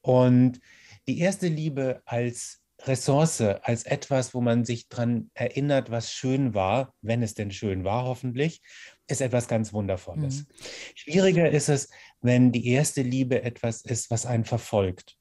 Und 0.00 0.60
die 1.06 1.18
erste 1.18 1.48
Liebe 1.48 2.02
als 2.04 2.60
Ressource, 2.82 3.40
als 3.40 3.84
etwas, 3.84 4.34
wo 4.34 4.40
man 4.40 4.64
sich 4.64 4.88
daran 4.88 5.30
erinnert, 5.34 5.90
was 5.90 6.12
schön 6.12 6.54
war, 6.54 6.94
wenn 7.02 7.22
es 7.22 7.34
denn 7.34 7.50
schön 7.50 7.84
war, 7.84 8.04
hoffentlich, 8.04 8.62
ist 9.08 9.20
etwas 9.20 9.48
ganz 9.48 9.72
Wundervolles. 9.72 10.40
Mhm. 10.40 10.46
Schwieriger 10.94 11.50
ist 11.50 11.68
es, 11.68 11.88
wenn 12.20 12.52
die 12.52 12.68
erste 12.68 13.02
Liebe 13.02 13.42
etwas 13.42 13.82
ist, 13.82 14.10
was 14.10 14.26
einen 14.26 14.44
verfolgt. 14.44 15.16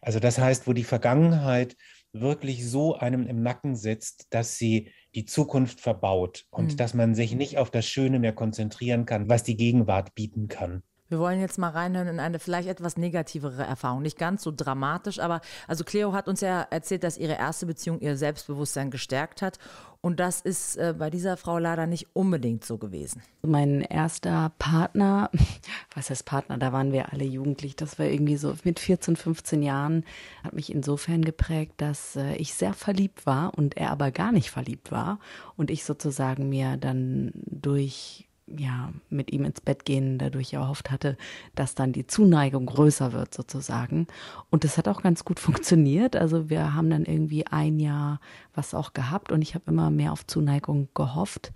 Also 0.00 0.20
das 0.20 0.38
heißt, 0.38 0.66
wo 0.66 0.72
die 0.72 0.84
Vergangenheit 0.84 1.76
wirklich 2.12 2.68
so 2.68 2.96
einem 2.96 3.26
im 3.26 3.42
Nacken 3.42 3.76
sitzt, 3.76 4.26
dass 4.30 4.58
sie 4.58 4.90
die 5.14 5.24
Zukunft 5.24 5.80
verbaut 5.80 6.46
und 6.50 6.72
mhm. 6.72 6.76
dass 6.76 6.94
man 6.94 7.14
sich 7.14 7.34
nicht 7.34 7.58
auf 7.58 7.70
das 7.70 7.86
Schöne 7.86 8.18
mehr 8.18 8.32
konzentrieren 8.32 9.06
kann, 9.06 9.28
was 9.28 9.44
die 9.44 9.56
Gegenwart 9.56 10.14
bieten 10.14 10.48
kann. 10.48 10.82
Wir 11.10 11.18
wollen 11.18 11.40
jetzt 11.40 11.58
mal 11.58 11.70
reinhören 11.70 12.06
in 12.06 12.20
eine 12.20 12.38
vielleicht 12.38 12.68
etwas 12.68 12.96
negativere 12.96 13.64
Erfahrung. 13.64 14.00
Nicht 14.00 14.16
ganz 14.16 14.44
so 14.44 14.52
dramatisch, 14.54 15.18
aber 15.18 15.40
also 15.66 15.82
Cleo 15.82 16.12
hat 16.12 16.28
uns 16.28 16.40
ja 16.40 16.62
erzählt, 16.70 17.02
dass 17.02 17.18
ihre 17.18 17.32
erste 17.32 17.66
Beziehung 17.66 17.98
ihr 17.98 18.16
Selbstbewusstsein 18.16 18.92
gestärkt 18.92 19.42
hat. 19.42 19.58
Und 20.02 20.18
das 20.18 20.40
ist 20.40 20.76
äh, 20.76 20.94
bei 20.98 21.10
dieser 21.10 21.36
Frau 21.36 21.58
leider 21.58 21.86
nicht 21.86 22.08
unbedingt 22.14 22.64
so 22.64 22.78
gewesen. 22.78 23.22
Mein 23.42 23.82
erster 23.82 24.50
Partner, 24.58 25.30
was 25.94 26.08
heißt 26.08 26.24
Partner, 26.24 26.56
da 26.56 26.72
waren 26.72 26.92
wir 26.92 27.12
alle 27.12 27.24
jugendlich, 27.24 27.76
das 27.76 27.98
war 27.98 28.06
irgendwie 28.06 28.36
so 28.36 28.54
mit 28.64 28.80
14, 28.80 29.16
15 29.16 29.62
Jahren, 29.62 30.04
hat 30.42 30.54
mich 30.54 30.72
insofern 30.72 31.22
geprägt, 31.22 31.74
dass 31.76 32.16
äh, 32.16 32.34
ich 32.36 32.54
sehr 32.54 32.72
verliebt 32.72 33.26
war 33.26 33.56
und 33.58 33.76
er 33.76 33.90
aber 33.90 34.10
gar 34.10 34.32
nicht 34.32 34.50
verliebt 34.50 34.90
war. 34.90 35.18
Und 35.56 35.70
ich 35.70 35.84
sozusagen 35.84 36.48
mir 36.48 36.78
dann 36.78 37.32
durch 37.34 38.29
ja, 38.56 38.92
mit 39.08 39.32
ihm 39.32 39.44
ins 39.44 39.60
Bett 39.60 39.84
gehen 39.84 40.18
dadurch 40.18 40.52
erhofft 40.52 40.90
hatte, 40.90 41.16
dass 41.54 41.74
dann 41.74 41.92
die 41.92 42.06
Zuneigung 42.06 42.66
größer 42.66 43.12
wird 43.12 43.34
sozusagen. 43.34 44.06
Und 44.50 44.64
das 44.64 44.78
hat 44.78 44.88
auch 44.88 45.02
ganz 45.02 45.24
gut 45.24 45.40
funktioniert. 45.40 46.16
Also 46.16 46.50
wir 46.50 46.74
haben 46.74 46.90
dann 46.90 47.04
irgendwie 47.04 47.46
ein 47.46 47.78
Jahr 47.78 48.20
was 48.54 48.74
auch 48.74 48.92
gehabt 48.92 49.32
und 49.32 49.42
ich 49.42 49.54
habe 49.54 49.70
immer 49.70 49.90
mehr 49.90 50.12
auf 50.12 50.26
Zuneigung 50.26 50.88
gehofft. 50.94 51.52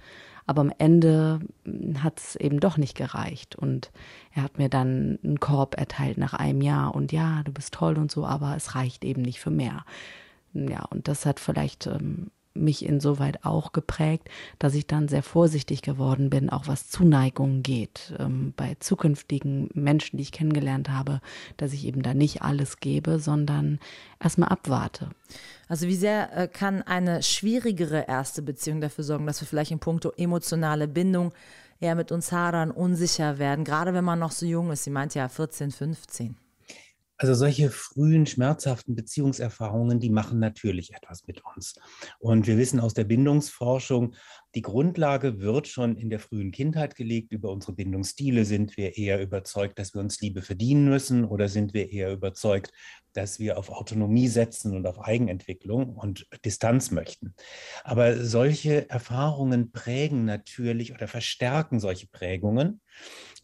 Aber 0.47 0.61
am 0.61 0.73
Ende 0.77 1.41
hat 2.03 2.21
es 2.21 2.37
eben 2.37 2.61
doch 2.61 2.77
nicht 2.77 2.97
gereicht. 2.97 3.57
Und 3.57 3.91
er 4.35 4.43
hat 4.43 4.59
mir 4.59 4.69
dann 4.69 5.19
einen 5.25 5.41
Korb 5.41 5.79
erteilt 5.79 6.19
nach 6.19 6.35
einem 6.35 6.61
Jahr 6.61 6.95
und 6.95 7.13
ja, 7.13 7.43
du 7.45 7.53
bist 7.53 7.75
toll 7.75 7.97
und 7.97 8.11
so, 8.11 8.27
aber 8.27 8.55
es 8.55 8.75
reicht 8.75 9.05
eben 9.05 9.23
nicht 9.23 9.41
für 9.41 9.51
mehr. 9.51 9.85
Ja, 10.53 10.85
und 10.91 11.09
das 11.09 11.27
hat 11.27 11.41
vielleicht 11.41 11.87
ähm, 11.87 12.31
mich 12.55 12.85
insoweit 12.87 13.45
auch 13.45 13.73
geprägt, 13.73 14.29
dass 14.59 14.75
ich 14.75 14.87
dann 14.87 15.09
sehr 15.09 15.23
vorsichtig 15.23 15.83
geworden 15.83 16.31
bin, 16.31 16.51
auch 16.51 16.69
was 16.69 16.89
Zuneigung 16.89 17.63
geht. 17.63 18.15
Ähm, 18.19 18.55
bei 18.57 18.77
zukünftigen 18.79 19.69
Menschen, 19.75 20.17
die 20.17 20.23
ich 20.23 20.33
kennengelernt 20.33 20.89
habe, 20.89 21.21
dass 21.57 21.73
ich 21.73 21.87
eben 21.87 22.03
da 22.03 22.15
nicht 22.15 22.43
alles 22.43 22.79
gebe, 22.79 23.19
sondern 23.19 23.81
erstmal 24.21 24.51
abwarte. 24.51 25.11
Also 25.69 25.87
wie 25.87 25.97
sehr 25.97 26.37
äh, 26.37 26.49
kann 26.49 26.83
eine 26.83 27.23
schwierigere 27.23 28.07
erste 28.07 28.43
Beziehung 28.43 28.81
dafür 28.81 29.05
sorgen, 29.05 29.27
dass 29.27 29.41
wir 29.41 29.49
vielleicht 29.49 29.71
in 29.71 29.81
puncto 29.81 30.13
emotionale 30.17 30.89
Bindung 30.89 31.33
eher 31.81 31.95
mit 31.95 32.13
uns 32.13 32.33
hadern, 32.33 32.71
unsicher 32.71 33.39
werden, 33.39 33.65
gerade 33.65 33.95
wenn 33.95 34.05
man 34.05 34.19
noch 34.19 34.33
so 34.33 34.47
jung 34.47 34.71
ist. 34.71 34.85
Sie 34.85 34.91
meint 34.91 35.15
ja 35.15 35.29
14, 35.29 35.71
15. 35.71 36.37
Also 37.25 37.33
solche 37.33 37.71
frühen 37.71 38.26
schmerzhaften 38.26 38.95
Beziehungserfahrungen, 38.95 39.99
die 39.99 40.11
machen 40.11 40.40
natürlich 40.40 40.93
etwas 40.93 41.26
mit 41.26 41.43
uns. 41.43 41.75
Und 42.19 42.47
wir 42.47 42.59
wissen 42.59 42.81
aus 42.81 42.93
der 42.93 43.04
Bindungsforschung, 43.04 44.14
die 44.55 44.63
Grundlage 44.63 45.41
wird 45.41 45.67
schon 45.67 45.97
in 45.97 46.11
der 46.11 46.21
frühen 46.21 46.53
Kindheit 46.53 46.95
gelegt. 46.95 47.33
Über 47.33 47.51
unsere 47.51 47.73
Bindungsstile 47.73 48.45
sind 48.45 48.77
wir 48.77 48.97
eher 48.97 49.21
überzeugt, 49.21 49.79
dass 49.79 49.95
wir 49.95 50.01
uns 50.01 50.21
Liebe 50.21 50.43
verdienen 50.43 50.89
müssen 50.89 51.25
oder 51.25 51.49
sind 51.49 51.75
wir 51.75 51.91
eher 51.91 52.13
überzeugt, 52.13 52.73
dass 53.13 53.39
wir 53.39 53.59
auf 53.59 53.71
Autonomie 53.71 54.29
setzen 54.29 54.77
und 54.77 54.87
auf 54.87 55.01
Eigenentwicklung 55.01 55.97
und 55.97 56.27
Distanz 56.45 56.91
möchten. 56.91 57.35
Aber 57.83 58.25
solche 58.25 58.89
Erfahrungen 58.91 59.73
prägen 59.73 60.25
natürlich 60.25 60.93
oder 60.95 61.09
verstärken 61.09 61.81
solche 61.81 62.07
Prägungen. 62.07 62.81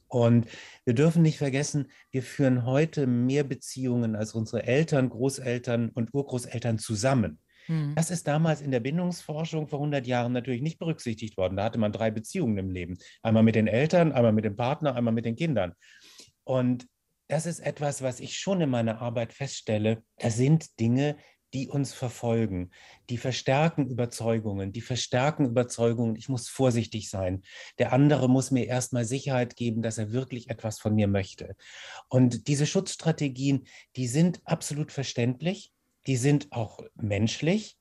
Und 0.06 0.46
wir 0.84 0.94
dürfen 0.94 1.22
nicht 1.22 1.38
vergessen, 1.38 1.86
wir 2.10 2.22
führen 2.22 2.66
heute 2.66 3.06
mehr 3.06 3.44
Beziehungen 3.44 4.16
als 4.16 4.34
unsere 4.34 4.64
Eltern, 4.64 5.08
Großeltern 5.08 5.90
und 5.90 6.12
Urgroßeltern 6.12 6.78
zusammen. 6.78 7.38
Hm. 7.66 7.94
Das 7.94 8.10
ist 8.10 8.26
damals 8.26 8.60
in 8.60 8.70
der 8.70 8.80
Bindungsforschung 8.80 9.68
vor 9.68 9.78
100 9.80 10.06
Jahren 10.06 10.32
natürlich 10.32 10.62
nicht 10.62 10.78
berücksichtigt 10.78 11.36
worden. 11.36 11.56
Da 11.56 11.64
hatte 11.64 11.78
man 11.78 11.92
drei 11.92 12.10
Beziehungen 12.10 12.58
im 12.58 12.70
Leben. 12.70 12.98
Einmal 13.22 13.42
mit 13.42 13.54
den 13.54 13.66
Eltern, 13.66 14.12
einmal 14.12 14.32
mit 14.32 14.44
dem 14.44 14.56
Partner, 14.56 14.94
einmal 14.94 15.14
mit 15.14 15.24
den 15.24 15.36
Kindern. 15.36 15.74
Und 16.44 16.86
das 17.28 17.46
ist 17.46 17.60
etwas, 17.60 18.02
was 18.02 18.20
ich 18.20 18.38
schon 18.38 18.60
in 18.60 18.70
meiner 18.70 19.00
Arbeit 19.00 19.32
feststelle. 19.32 20.02
Das 20.18 20.36
sind 20.36 20.80
Dinge, 20.80 21.16
die 21.54 21.68
uns 21.68 21.92
verfolgen, 21.92 22.70
die 23.08 23.18
verstärken 23.18 23.88
Überzeugungen, 23.88 24.72
die 24.72 24.80
verstärken 24.80 25.46
Überzeugungen, 25.46 26.16
ich 26.16 26.28
muss 26.28 26.48
vorsichtig 26.48 27.10
sein. 27.10 27.42
Der 27.78 27.92
andere 27.92 28.28
muss 28.28 28.50
mir 28.50 28.66
erstmal 28.66 29.04
Sicherheit 29.04 29.56
geben, 29.56 29.82
dass 29.82 29.98
er 29.98 30.12
wirklich 30.12 30.48
etwas 30.48 30.78
von 30.78 30.94
mir 30.94 31.08
möchte. 31.08 31.56
Und 32.08 32.46
diese 32.46 32.66
Schutzstrategien, 32.66 33.66
die 33.96 34.06
sind 34.06 34.40
absolut 34.44 34.92
verständlich, 34.92 35.72
die 36.06 36.16
sind 36.16 36.52
auch 36.52 36.80
menschlich, 36.94 37.78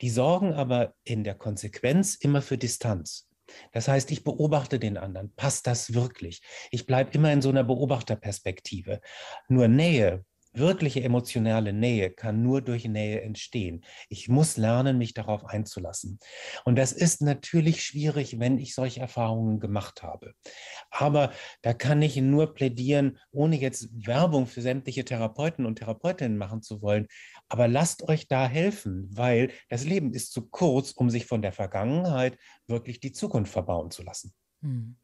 die 0.00 0.10
sorgen 0.10 0.52
aber 0.52 0.94
in 1.04 1.24
der 1.24 1.34
Konsequenz 1.34 2.14
immer 2.14 2.42
für 2.42 2.58
Distanz. 2.58 3.28
Das 3.72 3.88
heißt, 3.88 4.10
ich 4.10 4.24
beobachte 4.24 4.78
den 4.78 4.96
anderen. 4.96 5.34
Passt 5.34 5.66
das 5.66 5.92
wirklich? 5.94 6.42
Ich 6.70 6.86
bleibe 6.86 7.12
immer 7.12 7.32
in 7.32 7.42
so 7.42 7.50
einer 7.50 7.64
Beobachterperspektive. 7.64 9.00
Nur 9.48 9.68
Nähe 9.68 10.24
wirkliche 10.52 11.02
emotionale 11.02 11.72
Nähe 11.72 12.10
kann 12.10 12.42
nur 12.42 12.60
durch 12.60 12.84
Nähe 12.84 13.22
entstehen. 13.22 13.84
Ich 14.08 14.28
muss 14.28 14.56
lernen, 14.56 14.98
mich 14.98 15.14
darauf 15.14 15.44
einzulassen. 15.44 16.18
Und 16.64 16.76
das 16.76 16.92
ist 16.92 17.22
natürlich 17.22 17.82
schwierig, 17.82 18.38
wenn 18.38 18.58
ich 18.58 18.74
solche 18.74 19.00
Erfahrungen 19.00 19.60
gemacht 19.60 20.02
habe. 20.02 20.34
Aber 20.90 21.32
da 21.62 21.72
kann 21.72 22.02
ich 22.02 22.16
nur 22.16 22.54
plädieren, 22.54 23.18
ohne 23.30 23.56
jetzt 23.56 23.88
Werbung 24.06 24.46
für 24.46 24.62
sämtliche 24.62 25.04
Therapeuten 25.04 25.64
und 25.66 25.76
Therapeutinnen 25.76 26.36
machen 26.36 26.62
zu 26.62 26.82
wollen. 26.82 27.06
Aber 27.52 27.68
lasst 27.68 28.08
euch 28.08 28.28
da 28.28 28.46
helfen, 28.46 29.10
weil 29.12 29.50
das 29.68 29.84
Leben 29.84 30.14
ist 30.14 30.32
zu 30.32 30.48
kurz, 30.48 30.92
um 30.92 31.10
sich 31.10 31.26
von 31.26 31.42
der 31.42 31.52
Vergangenheit 31.52 32.38
wirklich 32.66 32.98
die 32.98 33.12
Zukunft 33.12 33.52
verbauen 33.52 33.90
zu 33.90 34.02
lassen. 34.02 34.32
Hm. 34.62 34.96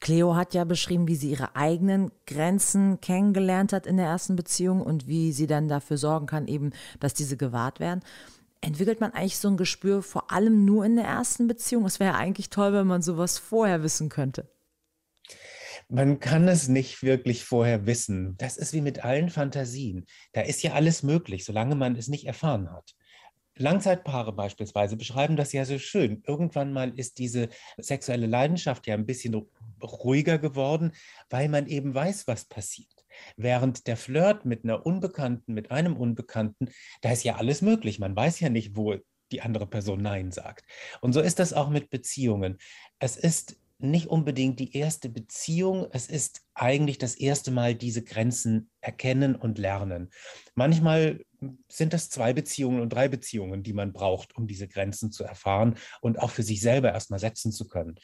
Cleo 0.00 0.34
hat 0.34 0.52
ja 0.52 0.64
beschrieben, 0.64 1.06
wie 1.06 1.14
sie 1.14 1.30
ihre 1.30 1.54
eigenen 1.54 2.10
Grenzen 2.26 3.00
kennengelernt 3.00 3.72
hat 3.72 3.86
in 3.86 3.98
der 3.98 4.06
ersten 4.06 4.34
Beziehung 4.34 4.80
und 4.80 5.06
wie 5.06 5.30
sie 5.30 5.46
dann 5.46 5.68
dafür 5.68 5.96
sorgen 5.96 6.26
kann, 6.26 6.48
eben, 6.48 6.72
dass 6.98 7.14
diese 7.14 7.36
gewahrt 7.36 7.78
werden. 7.78 8.00
Entwickelt 8.62 9.00
man 9.00 9.12
eigentlich 9.12 9.38
so 9.38 9.46
ein 9.46 9.56
Gespür 9.56 10.02
vor 10.02 10.32
allem 10.32 10.64
nur 10.64 10.84
in 10.84 10.96
der 10.96 11.04
ersten 11.04 11.46
Beziehung? 11.46 11.84
Es 11.84 12.00
wäre 12.00 12.14
ja 12.14 12.18
eigentlich 12.18 12.50
toll, 12.50 12.72
wenn 12.72 12.88
man 12.88 13.02
sowas 13.02 13.38
vorher 13.38 13.84
wissen 13.84 14.08
könnte. 14.08 14.48
Man 15.94 16.20
kann 16.20 16.48
es 16.48 16.68
nicht 16.68 17.02
wirklich 17.02 17.44
vorher 17.44 17.84
wissen. 17.84 18.34
Das 18.38 18.56
ist 18.56 18.72
wie 18.72 18.80
mit 18.80 19.04
allen 19.04 19.28
Fantasien. 19.28 20.06
Da 20.32 20.40
ist 20.40 20.62
ja 20.62 20.72
alles 20.72 21.02
möglich, 21.02 21.44
solange 21.44 21.74
man 21.74 21.96
es 21.96 22.08
nicht 22.08 22.26
erfahren 22.26 22.72
hat. 22.72 22.94
Langzeitpaare 23.58 24.32
beispielsweise 24.32 24.96
beschreiben 24.96 25.36
das 25.36 25.52
ja 25.52 25.66
so 25.66 25.78
schön. 25.78 26.22
Irgendwann 26.26 26.72
mal 26.72 26.98
ist 26.98 27.18
diese 27.18 27.50
sexuelle 27.76 28.26
Leidenschaft 28.26 28.86
ja 28.86 28.94
ein 28.94 29.04
bisschen 29.04 29.46
ruhiger 29.82 30.38
geworden, 30.38 30.92
weil 31.28 31.50
man 31.50 31.66
eben 31.66 31.94
weiß, 31.94 32.26
was 32.26 32.46
passiert. 32.46 33.04
Während 33.36 33.86
der 33.86 33.98
Flirt 33.98 34.46
mit 34.46 34.64
einer 34.64 34.86
Unbekannten, 34.86 35.52
mit 35.52 35.70
einem 35.70 35.98
Unbekannten, 35.98 36.70
da 37.02 37.12
ist 37.12 37.22
ja 37.22 37.36
alles 37.36 37.60
möglich. 37.60 37.98
Man 37.98 38.16
weiß 38.16 38.40
ja 38.40 38.48
nicht, 38.48 38.78
wo 38.78 38.96
die 39.30 39.42
andere 39.42 39.66
Person 39.66 40.00
Nein 40.00 40.32
sagt. 40.32 40.64
Und 41.02 41.12
so 41.12 41.20
ist 41.20 41.38
das 41.38 41.52
auch 41.52 41.68
mit 41.68 41.90
Beziehungen. 41.90 42.56
Es 42.98 43.18
ist 43.18 43.58
nicht 43.82 44.06
unbedingt 44.06 44.60
die 44.60 44.76
erste 44.76 45.08
Beziehung, 45.08 45.86
es 45.92 46.06
ist 46.06 46.42
eigentlich 46.54 46.98
das 46.98 47.14
erste 47.14 47.50
Mal 47.50 47.74
diese 47.74 48.02
Grenzen 48.02 48.70
erkennen 48.80 49.36
und 49.36 49.58
lernen. 49.58 50.10
Manchmal 50.54 51.24
sind 51.68 51.92
das 51.92 52.08
zwei 52.08 52.32
Beziehungen 52.32 52.80
und 52.80 52.90
drei 52.90 53.08
Beziehungen, 53.08 53.62
die 53.62 53.72
man 53.72 53.92
braucht, 53.92 54.36
um 54.36 54.46
diese 54.46 54.68
Grenzen 54.68 55.10
zu 55.10 55.24
erfahren 55.24 55.76
und 56.00 56.18
auch 56.20 56.30
für 56.30 56.42
sich 56.42 56.60
selber 56.60 56.92
erstmal 56.92 57.18
setzen 57.18 57.52
zu 57.52 57.66
können. 57.66 57.96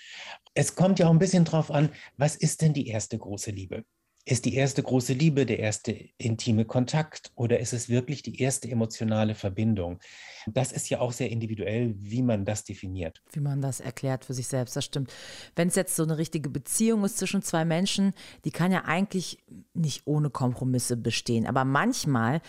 Es 0.54 0.74
kommt 0.74 0.98
ja 0.98 1.06
auch 1.06 1.12
ein 1.12 1.18
bisschen 1.18 1.44
drauf 1.44 1.70
an, 1.70 1.90
was 2.16 2.36
ist 2.36 2.62
denn 2.62 2.74
die 2.74 2.88
erste 2.88 3.18
große 3.18 3.50
Liebe? 3.50 3.84
Ist 4.30 4.44
die 4.44 4.56
erste 4.56 4.82
große 4.82 5.14
Liebe 5.14 5.46
der 5.46 5.58
erste 5.58 5.92
intime 6.18 6.66
Kontakt 6.66 7.32
oder 7.34 7.60
ist 7.60 7.72
es 7.72 7.88
wirklich 7.88 8.22
die 8.22 8.42
erste 8.42 8.70
emotionale 8.70 9.34
Verbindung? 9.34 10.00
Das 10.46 10.70
ist 10.70 10.90
ja 10.90 11.00
auch 11.00 11.12
sehr 11.12 11.30
individuell, 11.30 11.94
wie 11.96 12.20
man 12.20 12.44
das 12.44 12.62
definiert. 12.62 13.22
Wie 13.32 13.40
man 13.40 13.62
das 13.62 13.80
erklärt 13.80 14.26
für 14.26 14.34
sich 14.34 14.46
selbst, 14.46 14.76
das 14.76 14.84
stimmt. 14.84 15.14
Wenn 15.56 15.68
es 15.68 15.76
jetzt 15.76 15.96
so 15.96 16.02
eine 16.02 16.18
richtige 16.18 16.50
Beziehung 16.50 17.06
ist 17.06 17.16
zwischen 17.16 17.40
zwei 17.40 17.64
Menschen, 17.64 18.12
die 18.44 18.50
kann 18.50 18.70
ja 18.70 18.84
eigentlich 18.84 19.38
nicht 19.72 20.02
ohne 20.04 20.28
Kompromisse 20.28 20.98
bestehen. 20.98 21.46
Aber 21.46 21.64
manchmal 21.64 22.42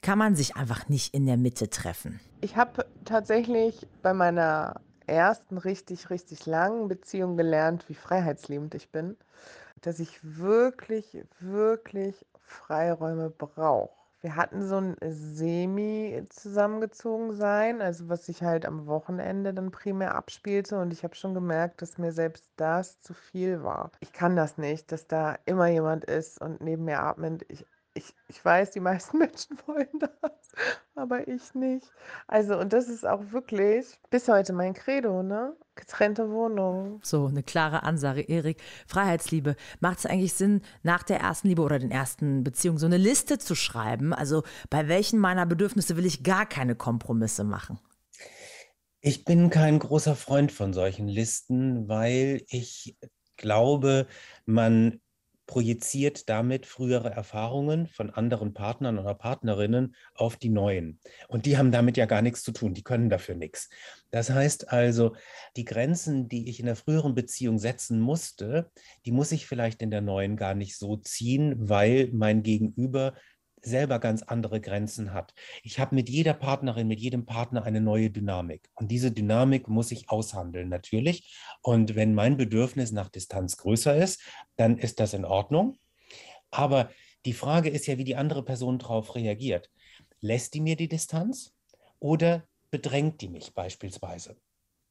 kann 0.00 0.18
man 0.18 0.36
sich 0.36 0.56
einfach 0.56 0.88
nicht 0.88 1.12
in 1.12 1.26
der 1.26 1.36
Mitte 1.36 1.68
treffen. 1.68 2.18
Ich 2.40 2.56
habe 2.56 2.86
tatsächlich 3.04 3.86
bei 4.00 4.14
meiner 4.14 4.80
ersten 5.06 5.58
richtig, 5.58 6.08
richtig 6.08 6.46
langen 6.46 6.88
Beziehung 6.88 7.36
gelernt, 7.36 7.84
wie 7.90 7.94
freiheitsliebend 7.94 8.74
ich 8.74 8.88
bin 8.88 9.18
dass 9.82 10.00
ich 10.00 10.18
wirklich, 10.22 11.24
wirklich 11.40 12.26
Freiräume 12.40 13.30
brauche. 13.30 13.90
Wir 14.22 14.34
hatten 14.34 14.66
so 14.66 14.76
ein 14.78 14.96
Semi 15.08 16.24
zusammengezogen 16.30 17.34
sein, 17.34 17.80
also 17.80 18.08
was 18.08 18.26
sich 18.26 18.42
halt 18.42 18.66
am 18.66 18.86
Wochenende 18.86 19.54
dann 19.54 19.70
primär 19.70 20.14
abspielte 20.14 20.80
und 20.80 20.92
ich 20.92 21.04
habe 21.04 21.14
schon 21.14 21.34
gemerkt, 21.34 21.82
dass 21.82 21.98
mir 21.98 22.12
selbst 22.12 22.44
das 22.56 23.00
zu 23.02 23.14
viel 23.14 23.62
war. 23.62 23.92
Ich 24.00 24.12
kann 24.12 24.34
das 24.34 24.58
nicht, 24.58 24.90
dass 24.90 25.06
da 25.06 25.36
immer 25.44 25.68
jemand 25.68 26.04
ist 26.06 26.40
und 26.40 26.60
neben 26.60 26.86
mir 26.86 27.00
atmet. 27.00 27.44
Ich, 27.48 27.66
ich, 27.96 28.14
ich 28.28 28.44
weiß, 28.44 28.70
die 28.72 28.80
meisten 28.80 29.18
Menschen 29.18 29.58
wollen 29.66 29.88
das, 29.98 30.52
aber 30.94 31.26
ich 31.26 31.54
nicht. 31.54 31.90
Also, 32.26 32.58
und 32.58 32.72
das 32.72 32.88
ist 32.88 33.06
auch 33.06 33.32
wirklich 33.32 33.86
bis 34.10 34.28
heute 34.28 34.52
mein 34.52 34.74
Credo, 34.74 35.22
ne? 35.22 35.56
Getrennte 35.74 36.30
Wohnungen. 36.30 37.00
So, 37.02 37.26
eine 37.26 37.42
klare 37.42 37.82
Ansage, 37.82 38.22
Erik. 38.22 38.62
Freiheitsliebe. 38.86 39.56
Macht 39.80 39.98
es 39.98 40.06
eigentlich 40.06 40.34
Sinn, 40.34 40.62
nach 40.82 41.02
der 41.02 41.20
ersten 41.20 41.48
Liebe 41.48 41.62
oder 41.62 41.78
den 41.78 41.90
ersten 41.90 42.44
Beziehungen 42.44 42.78
so 42.78 42.86
eine 42.86 42.96
Liste 42.96 43.38
zu 43.38 43.54
schreiben? 43.54 44.12
Also, 44.12 44.42
bei 44.70 44.88
welchen 44.88 45.18
meiner 45.18 45.46
Bedürfnisse 45.46 45.96
will 45.96 46.06
ich 46.06 46.22
gar 46.22 46.46
keine 46.46 46.76
Kompromisse 46.76 47.44
machen? 47.44 47.78
Ich 49.00 49.24
bin 49.24 49.50
kein 49.50 49.78
großer 49.78 50.16
Freund 50.16 50.50
von 50.50 50.72
solchen 50.72 51.08
Listen, 51.08 51.88
weil 51.88 52.42
ich 52.48 52.96
glaube, 53.36 54.06
man 54.46 55.00
projiziert 55.46 56.28
damit 56.28 56.66
frühere 56.66 57.10
Erfahrungen 57.10 57.86
von 57.86 58.10
anderen 58.10 58.52
Partnern 58.52 58.98
oder 58.98 59.14
Partnerinnen 59.14 59.94
auf 60.14 60.36
die 60.36 60.48
neuen. 60.48 60.98
Und 61.28 61.46
die 61.46 61.56
haben 61.56 61.70
damit 61.70 61.96
ja 61.96 62.06
gar 62.06 62.22
nichts 62.22 62.42
zu 62.42 62.52
tun, 62.52 62.74
die 62.74 62.82
können 62.82 63.08
dafür 63.08 63.36
nichts. 63.36 63.68
Das 64.10 64.30
heißt 64.30 64.72
also, 64.72 65.14
die 65.56 65.64
Grenzen, 65.64 66.28
die 66.28 66.48
ich 66.48 66.60
in 66.60 66.66
der 66.66 66.76
früheren 66.76 67.14
Beziehung 67.14 67.58
setzen 67.58 68.00
musste, 68.00 68.70
die 69.04 69.12
muss 69.12 69.32
ich 69.32 69.46
vielleicht 69.46 69.82
in 69.82 69.90
der 69.90 70.00
neuen 70.00 70.36
gar 70.36 70.54
nicht 70.54 70.76
so 70.76 70.96
ziehen, 70.96 71.54
weil 71.58 72.10
mein 72.12 72.42
Gegenüber 72.42 73.14
selber 73.66 73.98
ganz 73.98 74.22
andere 74.22 74.60
Grenzen 74.60 75.12
hat. 75.12 75.34
Ich 75.62 75.78
habe 75.78 75.94
mit 75.94 76.08
jeder 76.08 76.32
Partnerin, 76.32 76.88
mit 76.88 77.00
jedem 77.00 77.26
Partner 77.26 77.64
eine 77.64 77.80
neue 77.80 78.10
Dynamik. 78.10 78.70
Und 78.74 78.90
diese 78.90 79.12
Dynamik 79.12 79.68
muss 79.68 79.92
ich 79.92 80.08
aushandeln, 80.08 80.68
natürlich. 80.68 81.36
Und 81.62 81.94
wenn 81.94 82.14
mein 82.14 82.36
Bedürfnis 82.36 82.92
nach 82.92 83.08
Distanz 83.08 83.56
größer 83.58 83.96
ist, 83.96 84.22
dann 84.56 84.78
ist 84.78 85.00
das 85.00 85.12
in 85.12 85.24
Ordnung. 85.24 85.78
Aber 86.50 86.90
die 87.26 87.32
Frage 87.32 87.68
ist 87.68 87.86
ja, 87.86 87.98
wie 87.98 88.04
die 88.04 88.16
andere 88.16 88.44
Person 88.44 88.78
darauf 88.78 89.14
reagiert. 89.14 89.70
Lässt 90.20 90.54
die 90.54 90.60
mir 90.60 90.76
die 90.76 90.88
Distanz 90.88 91.52
oder 91.98 92.46
bedrängt 92.70 93.20
die 93.20 93.28
mich 93.28 93.52
beispielsweise? 93.52 94.36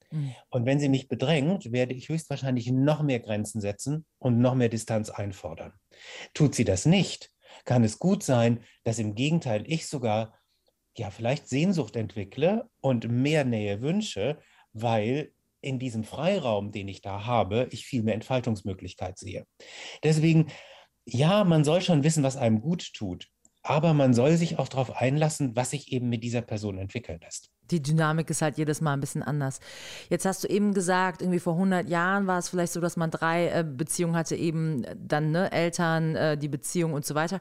Hm. 0.10 0.36
Und 0.50 0.66
wenn 0.66 0.80
sie 0.80 0.90
mich 0.90 1.08
bedrängt, 1.08 1.72
werde 1.72 1.94
ich 1.94 2.10
höchstwahrscheinlich 2.10 2.72
noch 2.72 3.02
mehr 3.02 3.20
Grenzen 3.20 3.62
setzen 3.62 4.06
und 4.20 4.40
noch 4.40 4.56
mehr 4.56 4.70
Distanz 4.70 5.10
einfordern. 5.10 5.74
Tut 6.34 6.56
sie 6.56 6.66
das 6.66 6.86
nicht, 6.86 7.32
kann 7.64 7.84
es 7.84 8.00
gut 8.00 8.24
sein, 8.24 8.64
dass 8.84 9.00
im 9.00 9.16
Gegenteil 9.16 9.64
ich 9.68 9.88
sogar 9.88 10.38
ja 10.98 11.10
vielleicht 11.10 11.48
Sehnsucht 11.48 11.96
entwickle 11.96 12.70
und 12.82 13.10
mehr 13.10 13.46
Nähe 13.46 13.82
wünsche, 13.82 14.40
weil 14.74 15.32
in 15.62 15.80
diesem 15.80 16.04
Freiraum, 16.04 16.72
den 16.72 16.88
ich 16.88 17.02
da 17.02 17.26
habe, 17.26 17.68
ich 17.72 17.86
viel 17.86 18.04
mehr 18.04 18.14
Entfaltungsmöglichkeit 18.14 19.18
sehe. 19.18 19.46
Deswegen, 20.04 20.48
ja, 21.06 21.44
man 21.44 21.64
soll 21.64 21.82
schon 21.82 22.04
wissen, 22.04 22.24
was 22.24 22.38
einem 22.38 22.62
gut 22.62 22.94
tut, 22.94 23.28
aber 23.64 23.94
man 23.94 24.14
soll 24.14 24.38
sich 24.38 24.60
auch 24.60 24.68
darauf 24.68 24.96
einlassen, 24.96 25.56
was 25.56 25.72
sich 25.72 25.92
eben 25.92 26.10
mit 26.10 26.24
dieser 26.24 26.42
Person 26.42 26.78
entwickeln 26.78 27.20
lässt 27.22 27.55
die 27.72 27.82
Dynamik 27.82 28.30
ist 28.30 28.42
halt 28.42 28.58
jedes 28.58 28.82
Mal 28.82 28.94
ein 28.94 29.00
bisschen 29.00 29.24
anders. 29.24 29.60
Jetzt 30.10 30.26
hast 30.26 30.44
du 30.44 30.48
eben 30.48 30.74
gesagt, 30.74 31.22
irgendwie 31.22 31.40
vor 31.40 31.54
100 31.54 31.88
Jahren 31.88 32.28
war 32.28 32.40
es 32.40 32.50
vielleicht 32.50 32.74
so, 32.74 32.82
dass 32.82 32.98
man 32.98 33.12
drei 33.12 33.48
äh, 33.48 33.64
Beziehungen 33.64 34.16
hatte, 34.16 34.36
eben 34.36 34.84
äh, 34.84 34.96
dann 34.98 35.32
ne, 35.32 35.52
Eltern, 35.52 36.16
äh, 36.16 36.38
die 36.38 36.50
Beziehung 36.50 36.94
und 36.94 37.06
so 37.06 37.16
weiter. 37.16 37.40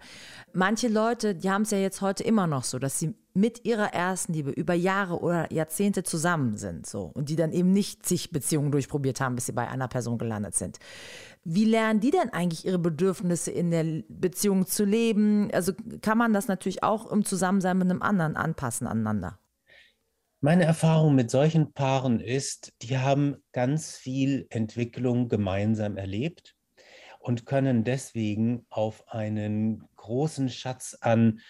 Manche 0.53 0.89
Leute, 0.89 1.35
die 1.35 1.51
haben 1.51 1.63
es 1.63 1.71
ja 1.71 1.79
jetzt 1.79 2.01
heute 2.01 2.23
immer 2.23 2.47
noch 2.47 2.65
so, 2.65 2.79
dass 2.79 2.99
sie 2.99 3.15
mit 3.35 3.65
ihrer 3.65 3.93
ersten 3.93 4.33
Liebe 4.33 4.53
über 4.53 4.75
Jahre 4.75 5.21
oder 5.21 5.53
Jahrzehnte 5.53 6.05
zusammen 6.05 6.57
sind, 6.57 6.87
so 6.87 7.11
und 7.15 7.29
die 7.29 7.37
dann 7.37 7.53
eben 7.53 7.73
nicht 7.73 8.07
zig 8.07 8.31
Beziehungen 8.31 8.71
durchprobiert 8.71 9.21
haben, 9.21 9.35
bis 9.35 9.47
sie 9.47 9.53
bei 9.53 9.69
einer 9.69 9.89
Person 9.89 10.19
gelandet 10.19 10.55
sind. 10.55 10.79
Wie 11.43 11.65
lernen 11.65 12.01
die 12.01 12.13
denn 12.13 12.31
eigentlich 12.31 12.65
ihre 12.65 12.79
Bedürfnisse 12.79 13.51
in 13.51 13.71
der 13.73 14.03
Beziehung 14.09 14.67
zu 14.67 14.85
leben? 14.85 15.51
Also 15.53 15.73
kann 16.01 16.17
man 16.17 16.33
das 16.33 16.47
natürlich 16.47 16.83
auch 16.85 17.11
im 17.11 17.25
Zusammensein 17.25 17.77
mit 17.77 17.91
einem 17.91 18.03
anderen 18.03 18.37
anpassen 18.37 18.87
aneinander? 18.87 19.39
Meine 20.45 20.65
Erfahrung 20.65 21.15
mit 21.15 21.31
solchen 21.31 21.73
Paaren 21.73 22.21
ist, 22.21 22.75
die 22.83 22.99
haben 22.99 23.43
ganz 23.53 23.97
viel 23.97 24.47
Entwicklung 24.51 25.31
gemeinsam 25.31 25.97
erlebt 25.97 26.55
und 27.19 27.47
können 27.47 27.83
deswegen 27.83 28.67
auf 28.69 29.09
einen 29.09 29.89
großen 29.97 30.51
Schatz 30.51 30.99
an 31.01 31.41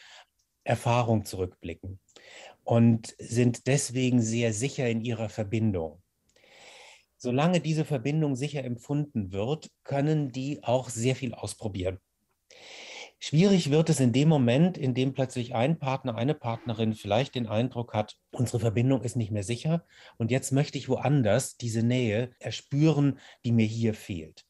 Erfahrung 0.63 1.25
zurückblicken 1.25 1.99
und 2.63 3.17
sind 3.19 3.67
deswegen 3.67 4.23
sehr 4.23 4.53
sicher 4.53 4.89
in 4.89 5.01
ihrer 5.01 5.29
Verbindung. 5.29 6.01
Solange 7.17 7.59
diese 7.59 7.85
Verbindung 7.85 8.37
sicher 8.37 8.63
empfunden 8.63 9.33
wird, 9.33 9.73
können 9.83 10.31
die 10.31 10.63
auch 10.63 10.89
sehr 10.89 11.17
viel 11.17 11.35
ausprobieren. 11.35 11.99
Schwierig 13.21 13.71
wird 13.71 13.89
es 13.89 14.01
in 14.01 14.13
dem 14.13 14.29
Moment, 14.29 14.77
in 14.77 14.93
dem 14.93 15.15
plötzlich 15.15 15.55
ein 15.55 15.79
Partner, 15.79 16.15
eine 16.15 16.35
Partnerin 16.35 16.95
vielleicht 16.95 17.35
den 17.35 17.47
Eindruck 17.47 17.95
hat, 17.95 18.17
unsere 18.33 18.61
Verbindung 18.61 19.03
ist 19.03 19.17
nicht 19.17 19.31
mehr 19.31 19.45
sicher 19.45 19.85
und 20.19 20.31
jetzt 20.31 20.53
möchte 20.53 20.77
ich 20.77 20.89
woanders 20.89 21.57
diese 21.57 21.83
Nähe 21.83 22.33
erspüren, 22.39 23.19
die 23.45 23.53
mir 23.53 23.67
hier 23.67 23.95
fehlt. 23.95 24.45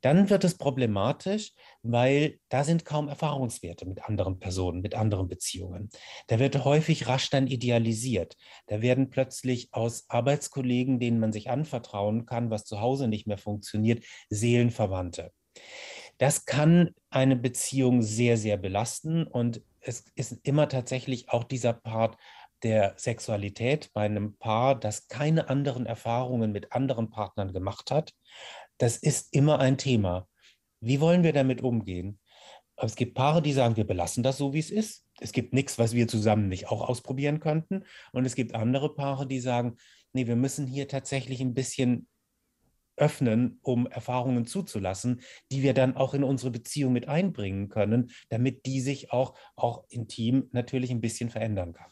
Dann 0.00 0.30
wird 0.30 0.44
es 0.44 0.56
problematisch, 0.56 1.54
weil 1.82 2.38
da 2.48 2.62
sind 2.62 2.84
kaum 2.84 3.08
Erfahrungswerte 3.08 3.84
mit 3.84 4.04
anderen 4.04 4.38
Personen, 4.38 4.80
mit 4.80 4.94
anderen 4.94 5.28
Beziehungen. 5.28 5.90
Da 6.28 6.38
wird 6.38 6.64
häufig 6.64 7.08
rasch 7.08 7.30
dann 7.30 7.48
idealisiert. 7.48 8.36
Da 8.68 8.80
werden 8.80 9.10
plötzlich 9.10 9.70
aus 9.72 10.04
Arbeitskollegen, 10.08 11.00
denen 11.00 11.18
man 11.18 11.32
sich 11.32 11.50
anvertrauen 11.50 12.26
kann, 12.26 12.50
was 12.50 12.64
zu 12.64 12.80
Hause 12.80 13.08
nicht 13.08 13.26
mehr 13.26 13.38
funktioniert, 13.38 14.04
Seelenverwandte. 14.30 15.32
Das 16.18 16.44
kann 16.44 16.94
eine 17.10 17.36
Beziehung 17.36 18.02
sehr, 18.02 18.36
sehr 18.36 18.56
belasten 18.56 19.26
und 19.26 19.62
es 19.80 20.04
ist 20.16 20.40
immer 20.42 20.68
tatsächlich 20.68 21.30
auch 21.30 21.44
dieser 21.44 21.72
Part 21.72 22.16
der 22.62 22.94
Sexualität 22.96 23.90
bei 23.92 24.02
einem 24.02 24.36
Paar, 24.36 24.74
das 24.74 25.08
keine 25.08 25.48
anderen 25.48 25.86
Erfahrungen 25.86 26.50
mit 26.50 26.72
anderen 26.72 27.08
Partnern 27.10 27.52
gemacht 27.52 27.90
hat. 27.90 28.12
Das 28.78 28.96
ist 28.96 29.32
immer 29.32 29.60
ein 29.60 29.78
Thema. 29.78 30.26
Wie 30.80 31.00
wollen 31.00 31.22
wir 31.22 31.32
damit 31.32 31.62
umgehen? 31.62 32.18
Es 32.76 32.96
gibt 32.96 33.14
Paare, 33.14 33.42
die 33.42 33.52
sagen, 33.52 33.76
wir 33.76 33.86
belassen 33.86 34.22
das 34.22 34.38
so, 34.38 34.52
wie 34.52 34.60
es 34.60 34.70
ist. 34.70 35.04
Es 35.20 35.32
gibt 35.32 35.52
nichts, 35.52 35.78
was 35.78 35.94
wir 35.94 36.06
zusammen 36.06 36.48
nicht 36.48 36.68
auch 36.68 36.88
ausprobieren 36.88 37.40
könnten. 37.40 37.84
Und 38.12 38.24
es 38.24 38.34
gibt 38.34 38.54
andere 38.54 38.94
Paare, 38.94 39.26
die 39.26 39.40
sagen, 39.40 39.76
nee, 40.12 40.26
wir 40.26 40.36
müssen 40.36 40.66
hier 40.66 40.86
tatsächlich 40.86 41.40
ein 41.40 41.54
bisschen 41.54 42.08
öffnen, 42.98 43.58
um 43.62 43.86
Erfahrungen 43.86 44.46
zuzulassen, 44.46 45.20
die 45.50 45.62
wir 45.62 45.74
dann 45.74 45.96
auch 45.96 46.14
in 46.14 46.24
unsere 46.24 46.50
Beziehung 46.50 46.92
mit 46.92 47.08
einbringen 47.08 47.68
können, 47.68 48.10
damit 48.28 48.66
die 48.66 48.80
sich 48.80 49.12
auch, 49.12 49.34
auch 49.56 49.84
intim 49.88 50.48
natürlich 50.52 50.90
ein 50.90 51.00
bisschen 51.00 51.30
verändern 51.30 51.72
kann. 51.72 51.90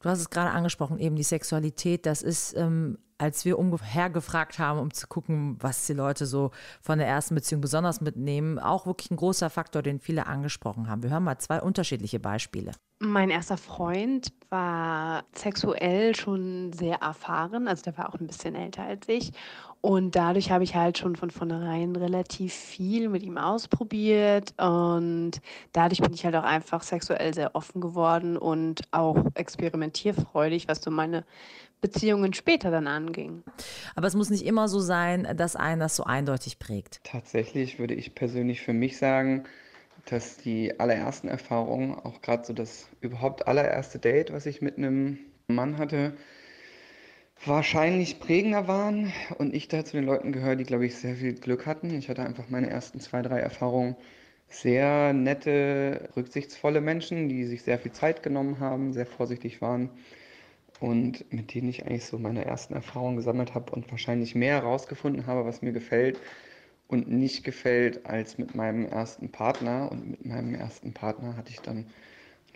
Du 0.00 0.10
hast 0.10 0.20
es 0.20 0.30
gerade 0.30 0.50
angesprochen, 0.50 0.98
eben 0.98 1.16
die 1.16 1.22
Sexualität, 1.22 2.04
das 2.04 2.22
ist 2.22 2.54
ähm, 2.56 2.98
als 3.18 3.44
wir 3.44 3.58
umher 3.58 4.10
gefragt 4.10 4.58
haben, 4.58 4.78
um 4.80 4.92
zu 4.92 5.06
gucken, 5.06 5.56
was 5.60 5.86
die 5.86 5.92
Leute 5.92 6.26
so 6.26 6.50
von 6.80 6.98
der 6.98 7.06
ersten 7.06 7.34
Beziehung 7.34 7.60
besonders 7.60 8.00
mitnehmen, 8.00 8.58
auch 8.58 8.86
wirklich 8.86 9.10
ein 9.10 9.16
großer 9.16 9.50
Faktor, 9.50 9.82
den 9.82 10.00
viele 10.00 10.26
angesprochen 10.26 10.88
haben. 10.88 11.02
Wir 11.02 11.10
hören 11.10 11.24
mal 11.24 11.38
zwei 11.38 11.60
unterschiedliche 11.60 12.18
Beispiele. 12.18 12.72
Mein 13.00 13.30
erster 13.30 13.56
Freund 13.56 14.32
war 14.50 15.24
sexuell 15.34 16.14
schon 16.14 16.72
sehr 16.72 16.96
erfahren, 16.96 17.68
also 17.68 17.82
der 17.82 17.98
war 17.98 18.08
auch 18.08 18.18
ein 18.18 18.26
bisschen 18.26 18.54
älter 18.54 18.84
als 18.84 19.08
ich. 19.08 19.32
Und 19.80 20.16
dadurch 20.16 20.50
habe 20.50 20.64
ich 20.64 20.74
halt 20.74 20.96
schon 20.96 21.14
von 21.14 21.30
vornherein 21.30 21.94
relativ 21.94 22.54
viel 22.54 23.10
mit 23.10 23.22
ihm 23.22 23.36
ausprobiert. 23.36 24.54
Und 24.58 25.32
dadurch 25.72 26.00
bin 26.00 26.14
ich 26.14 26.24
halt 26.24 26.34
auch 26.36 26.44
einfach 26.44 26.82
sexuell 26.82 27.34
sehr 27.34 27.54
offen 27.54 27.82
geworden 27.82 28.38
und 28.38 28.80
auch 28.92 29.18
experimentierfreudig, 29.34 30.68
was 30.68 30.80
so 30.80 30.90
meine 30.90 31.24
Beziehungen 31.84 32.32
später 32.32 32.70
dann 32.70 32.86
anging. 32.86 33.42
Aber 33.94 34.06
es 34.06 34.14
muss 34.14 34.30
nicht 34.30 34.46
immer 34.46 34.68
so 34.68 34.80
sein, 34.80 35.28
dass 35.36 35.54
einen 35.54 35.80
das 35.80 35.96
so 35.96 36.04
eindeutig 36.04 36.58
prägt. 36.58 37.00
Tatsächlich 37.04 37.78
würde 37.78 37.92
ich 37.92 38.14
persönlich 38.14 38.62
für 38.62 38.72
mich 38.72 38.96
sagen, 38.96 39.44
dass 40.06 40.38
die 40.38 40.80
allerersten 40.80 41.28
Erfahrungen, 41.28 41.94
auch 41.94 42.22
gerade 42.22 42.46
so 42.46 42.54
das 42.54 42.88
überhaupt 43.02 43.46
allererste 43.46 43.98
Date, 43.98 44.32
was 44.32 44.46
ich 44.46 44.62
mit 44.62 44.78
einem 44.78 45.18
Mann 45.46 45.76
hatte, 45.76 46.14
wahrscheinlich 47.44 48.18
prägender 48.18 48.66
waren 48.66 49.12
und 49.36 49.54
ich 49.54 49.68
da 49.68 49.84
zu 49.84 49.98
den 49.98 50.06
Leuten 50.06 50.32
gehöre, 50.32 50.56
die, 50.56 50.64
glaube 50.64 50.86
ich, 50.86 50.96
sehr 50.96 51.16
viel 51.16 51.34
Glück 51.34 51.66
hatten. 51.66 51.90
Ich 51.90 52.08
hatte 52.08 52.22
einfach 52.22 52.48
meine 52.48 52.70
ersten 52.70 52.98
zwei, 52.98 53.20
drei 53.20 53.40
Erfahrungen 53.40 53.94
sehr 54.48 55.12
nette, 55.12 56.08
rücksichtsvolle 56.16 56.80
Menschen, 56.80 57.28
die 57.28 57.44
sich 57.44 57.62
sehr 57.62 57.78
viel 57.78 57.92
Zeit 57.92 58.22
genommen 58.22 58.58
haben, 58.58 58.94
sehr 58.94 59.04
vorsichtig 59.04 59.60
waren 59.60 59.90
und 60.80 61.32
mit 61.32 61.54
denen 61.54 61.68
ich 61.68 61.86
eigentlich 61.86 62.04
so 62.04 62.18
meine 62.18 62.44
ersten 62.44 62.74
Erfahrungen 62.74 63.16
gesammelt 63.16 63.54
habe 63.54 63.72
und 63.72 63.90
wahrscheinlich 63.90 64.34
mehr 64.34 64.62
herausgefunden 64.62 65.26
habe, 65.26 65.44
was 65.44 65.62
mir 65.62 65.72
gefällt 65.72 66.18
und 66.88 67.10
nicht 67.10 67.44
gefällt 67.44 68.06
als 68.06 68.38
mit 68.38 68.54
meinem 68.54 68.86
ersten 68.86 69.30
Partner. 69.30 69.90
Und 69.90 70.10
mit 70.10 70.26
meinem 70.26 70.54
ersten 70.54 70.92
Partner 70.92 71.36
hatte 71.36 71.50
ich 71.50 71.60
dann 71.60 71.86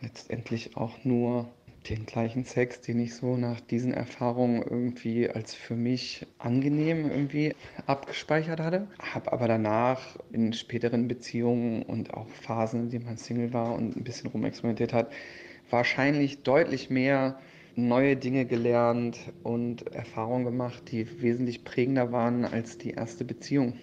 letztendlich 0.01 0.77
auch 0.77 1.05
nur 1.05 1.49
den 1.89 2.07
gleichen 2.07 2.45
Sex, 2.45 2.81
den 2.81 3.01
ich 3.01 3.15
so 3.15 3.37
nach 3.37 3.61
diesen 3.61 3.95
Erfahrungen 3.95 4.63
irgendwie 4.63 5.31
als 5.31 5.55
für 5.55 5.75
mich 5.75 6.27
angenehm 6.39 7.11
irgendwie 7.11 7.55
abgespeichert 7.87 8.61
hatte. 8.61 8.89
Habe 8.99 9.33
aber 9.33 9.49
danach 9.49 10.17
in 10.33 10.53
späteren 10.53 11.09
Beziehungen 11.09 11.83
und 11.83 12.13
auch 12.15 12.29
Phasen, 12.29 12.85
in 12.85 12.91
denen 12.91 13.07
man 13.07 13.17
Single 13.17 13.53
war 13.53 13.75
und 13.75 13.97
ein 13.97 14.05
bisschen 14.05 14.31
rumexperimentiert 14.31 14.93
hat, 14.93 15.11
wahrscheinlich 15.71 16.43
deutlich 16.43 16.91
mehr 16.91 17.39
neue 17.75 18.17
Dinge 18.17 18.47
gelernt 18.47 19.19
und 19.43 19.87
Erfahrungen 19.95 20.45
gemacht, 20.45 20.91
die 20.91 21.23
wesentlich 21.23 21.65
prägender 21.65 22.13
waren 22.13 22.45
als 22.45 22.79
die 22.79 22.91
erste 22.91 23.25
Beziehung. 23.25 23.75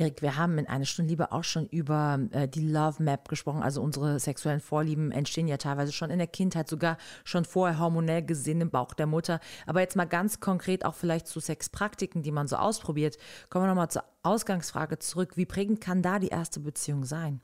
Erik, 0.00 0.22
wir 0.22 0.36
haben 0.36 0.58
in 0.58 0.68
einer 0.68 0.84
Stunde 0.84 1.10
Liebe 1.10 1.32
auch 1.32 1.42
schon 1.42 1.66
über 1.66 2.20
äh, 2.30 2.46
die 2.46 2.60
Love 2.60 3.02
Map 3.02 3.28
gesprochen. 3.28 3.64
Also 3.64 3.82
unsere 3.82 4.20
sexuellen 4.20 4.60
Vorlieben 4.60 5.10
entstehen 5.10 5.48
ja 5.48 5.56
teilweise 5.56 5.90
schon 5.90 6.10
in 6.10 6.18
der 6.18 6.28
Kindheit, 6.28 6.68
sogar 6.68 6.98
schon 7.24 7.44
vorher 7.44 7.80
hormonell 7.80 8.22
gesehen 8.22 8.60
im 8.60 8.70
Bauch 8.70 8.94
der 8.94 9.08
Mutter. 9.08 9.40
Aber 9.66 9.80
jetzt 9.80 9.96
mal 9.96 10.04
ganz 10.04 10.38
konkret 10.38 10.84
auch 10.84 10.94
vielleicht 10.94 11.26
zu 11.26 11.40
Sexpraktiken, 11.40 12.22
die 12.22 12.30
man 12.30 12.46
so 12.46 12.54
ausprobiert. 12.54 13.18
Kommen 13.50 13.64
wir 13.64 13.70
nochmal 13.70 13.90
zur 13.90 14.04
Ausgangsfrage 14.22 15.00
zurück. 15.00 15.36
Wie 15.36 15.46
prägend 15.46 15.80
kann 15.80 16.00
da 16.00 16.20
die 16.20 16.28
erste 16.28 16.60
Beziehung 16.60 17.04
sein? 17.04 17.40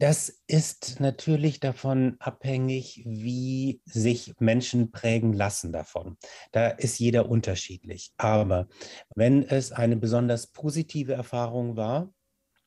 Das 0.00 0.28
ist 0.46 1.00
natürlich 1.00 1.58
davon 1.58 2.16
abhängig, 2.20 3.02
wie 3.04 3.80
sich 3.84 4.32
Menschen 4.38 4.92
prägen 4.92 5.32
lassen 5.32 5.72
davon. 5.72 6.16
Da 6.52 6.68
ist 6.68 7.00
jeder 7.00 7.28
unterschiedlich. 7.28 8.12
Aber 8.16 8.68
wenn 9.16 9.42
es 9.42 9.72
eine 9.72 9.96
besonders 9.96 10.46
positive 10.46 11.14
Erfahrung 11.14 11.76
war, 11.76 12.12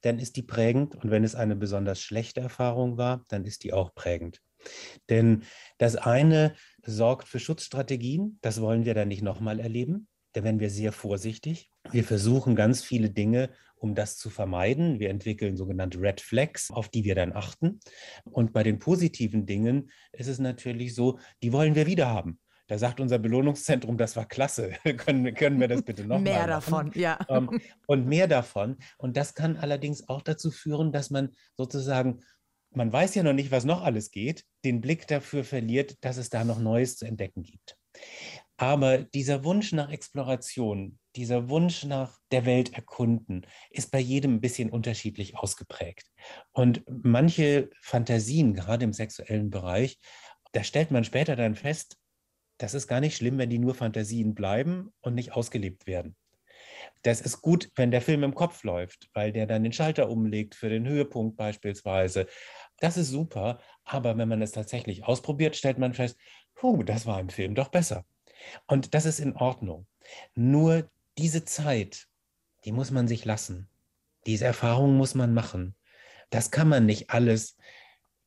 dann 0.02 0.20
ist 0.20 0.36
die 0.36 0.44
prägend. 0.44 0.96
Und 0.96 1.10
wenn 1.10 1.24
es 1.24 1.36
eine 1.36 1.56
besonders 1.56 2.02
schlechte 2.02 2.42
Erfahrung 2.42 2.98
war, 2.98 3.24
dann 3.30 3.46
ist 3.46 3.64
die 3.64 3.72
auch 3.72 3.96
prägend. 3.96 4.42
Denn 5.10 5.44
das 5.78 5.96
eine 5.96 6.54
sorgt 6.84 7.30
für 7.30 7.40
Schutzstrategien, 7.40 8.40
das 8.42 8.60
wollen 8.60 8.84
wir 8.84 8.94
dann 8.94 9.08
nicht 9.08 9.24
nochmal 9.24 9.60
erleben. 9.60 10.08
Da 10.34 10.44
werden 10.44 10.60
wir 10.60 10.70
sehr 10.70 10.92
vorsichtig. 10.92 11.70
Wir 11.92 12.04
versuchen 12.04 12.56
ganz 12.56 12.84
viele 12.84 13.10
Dinge 13.10 13.50
um 13.82 13.96
das 13.96 14.18
zu 14.18 14.30
vermeiden. 14.30 15.00
Wir 15.00 15.10
entwickeln 15.10 15.58
sogenannte 15.58 16.00
Red 16.00 16.22
Flags, 16.22 16.70
auf 16.70 16.88
die 16.90 17.04
wir 17.04 17.16
dann 17.16 17.34
achten. 17.34 17.80
Und 18.24 18.54
bei 18.54 18.62
den 18.62 18.78
positiven 18.78 19.46
Dingen 19.46 19.90
ist 20.14 20.28
es 20.28 20.38
natürlich 20.38 20.94
so, 20.94 21.20
die 21.42 21.52
wollen 21.52 21.74
wir 21.74 21.88
wieder 21.88 22.08
haben. 22.08 22.40
Da 22.68 22.78
sagt 22.78 23.00
unser 23.00 23.18
Belohnungszentrum, 23.18 23.98
das 23.98 24.16
war 24.16 24.28
klasse. 24.28 24.74
können, 24.98 25.34
können 25.34 25.60
wir 25.60 25.68
das 25.68 25.82
bitte 25.82 26.04
noch 26.08 26.20
mehr 26.20 26.48
davon, 26.48 26.92
ja. 26.94 27.20
Ähm, 27.30 27.60
und 27.88 28.06
mehr 28.06 28.28
davon. 28.28 28.78
Und 28.98 29.18
das 29.18 29.34
kann 29.34 29.58
allerdings 29.58 30.08
auch 30.08 30.22
dazu 30.22 30.52
führen, 30.52 30.92
dass 30.92 31.10
man 31.10 31.32
sozusagen 31.58 32.22
man 32.74 32.94
weiß 32.94 33.16
ja 33.16 33.24
noch 33.24 33.34
nicht, 33.34 33.52
was 33.52 33.66
noch 33.66 33.82
alles 33.82 34.12
geht, 34.12 34.46
den 34.64 34.80
Blick 34.80 35.06
dafür 35.06 35.44
verliert, 35.44 35.98
dass 36.06 36.16
es 36.16 36.30
da 36.30 36.46
noch 36.46 36.58
Neues 36.58 36.96
zu 36.96 37.06
entdecken 37.06 37.44
gibt. 37.44 37.76
Aber 38.56 39.00
dieser 39.00 39.44
Wunsch 39.44 39.74
nach 39.74 39.92
Exploration, 39.92 40.98
dieser 41.16 41.50
Wunsch 41.50 41.84
nach 41.84 42.18
der 42.32 42.46
Welt 42.46 42.74
erkunden, 42.74 43.46
ist 43.70 43.92
bei 43.92 44.00
jedem 44.00 44.36
ein 44.36 44.42
bisschen 44.42 44.70
unterschiedlich 44.70 45.38
ausgeprägt. 45.38 46.12
Und 46.52 46.84
manche 46.88 47.70
Fantasien, 47.82 48.54
gerade 48.54 48.86
im 48.86 48.94
sexuellen 48.94 49.50
Bereich, 49.50 50.00
da 50.54 50.64
stellt 50.64 50.92
man 50.92 51.04
später 51.04 51.36
dann 51.36 51.56
fest, 51.56 51.98
das 52.58 52.74
ist 52.74 52.88
gar 52.88 53.00
nicht 53.00 53.18
schlimm, 53.18 53.38
wenn 53.38 53.50
die 53.50 53.60
nur 53.60 53.74
Fantasien 53.74 54.36
bleiben 54.36 54.94
und 55.02 55.16
nicht 55.16 55.34
ausgelebt 55.34 55.88
werden. 55.88 56.16
Das 57.02 57.22
ist 57.22 57.42
gut, 57.42 57.70
wenn 57.76 57.92
der 57.92 58.02
Film 58.02 58.24
im 58.24 58.36
Kopf 58.36 58.64
läuft, 58.64 59.10
weil 59.14 59.32
der 59.32 59.48
dann 59.48 59.64
den 59.64 59.74
Schalter 59.74 60.10
umlegt 60.10 60.56
für 60.56 60.70
den 60.70 60.88
Höhepunkt 60.88 61.38
beispielsweise. 61.38 62.28
Das 62.78 62.98
ist 62.98 63.10
super, 63.10 63.60
aber 63.84 64.18
wenn 64.18 64.30
man 64.30 64.42
es 64.42 64.52
tatsächlich 64.52 65.04
ausprobiert, 65.06 65.56
stellt 65.56 65.80
man 65.80 65.94
fest, 65.94 66.18
puh, 66.56 66.84
das 66.84 67.06
war 67.06 67.20
im 67.20 67.30
Film 67.30 67.56
doch 67.56 67.70
besser. 67.70 68.06
Und 68.68 68.94
das 68.94 69.06
ist 69.06 69.20
in 69.20 69.36
Ordnung. 69.36 69.88
Nur 70.36 70.90
diese 71.18 71.46
Zeit, 71.46 72.08
die 72.66 72.72
muss 72.72 72.92
man 72.92 73.08
sich 73.08 73.26
lassen. 73.26 73.70
Diese 74.26 74.46
Erfahrung 74.46 74.98
muss 74.98 75.16
man 75.16 75.34
machen. 75.34 75.76
Das 76.30 76.52
kann 76.52 76.68
man 76.68 76.86
nicht 76.86 77.10
alles 77.10 77.58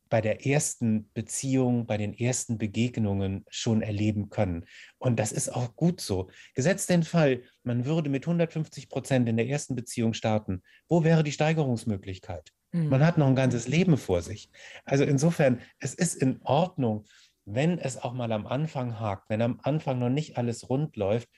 bei 0.09 0.21
der 0.21 0.45
ersten 0.45 1.11
Beziehung, 1.13 1.87
bei 1.87 1.97
den 1.97 2.13
ersten 2.13 2.57
Begegnungen 2.57 3.43
schon 3.49 3.81
erleben 3.81 4.29
können. 4.29 4.65
Und 4.97 5.19
das 5.19 5.31
ist 5.31 5.49
auch 5.49 5.75
gut 5.75 5.99
so. 5.99 6.29
Gesetzt 6.53 6.89
den 6.89 7.03
Fall, 7.03 7.41
man 7.63 7.85
würde 7.85 8.09
mit 8.09 8.23
150 8.23 8.87
Prozent 8.89 9.27
in 9.27 9.37
der 9.37 9.47
ersten 9.47 9.75
Beziehung 9.75 10.13
starten. 10.13 10.61
Wo 10.87 11.03
wäre 11.03 11.23
die 11.23 11.31
Steigerungsmöglichkeit? 11.31 12.51
Mhm. 12.71 12.89
Man 12.89 13.05
hat 13.05 13.17
noch 13.17 13.27
ein 13.27 13.35
ganzes 13.35 13.67
Leben 13.67 13.97
vor 13.97 14.21
sich. 14.21 14.49
Also 14.85 15.03
insofern, 15.03 15.59
es 15.79 15.93
ist 15.95 16.15
in 16.15 16.39
Ordnung, 16.43 17.05
wenn 17.45 17.79
es 17.79 17.97
auch 17.97 18.13
mal 18.13 18.31
am 18.31 18.47
Anfang 18.47 18.99
hakt, 18.99 19.29
wenn 19.29 19.41
am 19.41 19.59
Anfang 19.63 19.99
noch 19.99 20.09
nicht 20.09 20.37
alles 20.37 20.69
rund 20.69 20.95
läuft, 20.95 21.29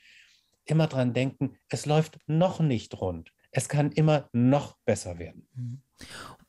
immer 0.70 0.86
dran 0.86 1.12
denken, 1.12 1.56
es 1.68 1.86
läuft 1.86 2.18
noch 2.26 2.60
nicht 2.60 3.00
rund. 3.00 3.32
Es 3.50 3.68
kann 3.68 3.92
immer 3.92 4.28
noch 4.32 4.76
besser 4.84 5.18
werden. 5.18 5.48
Mhm. 5.54 5.82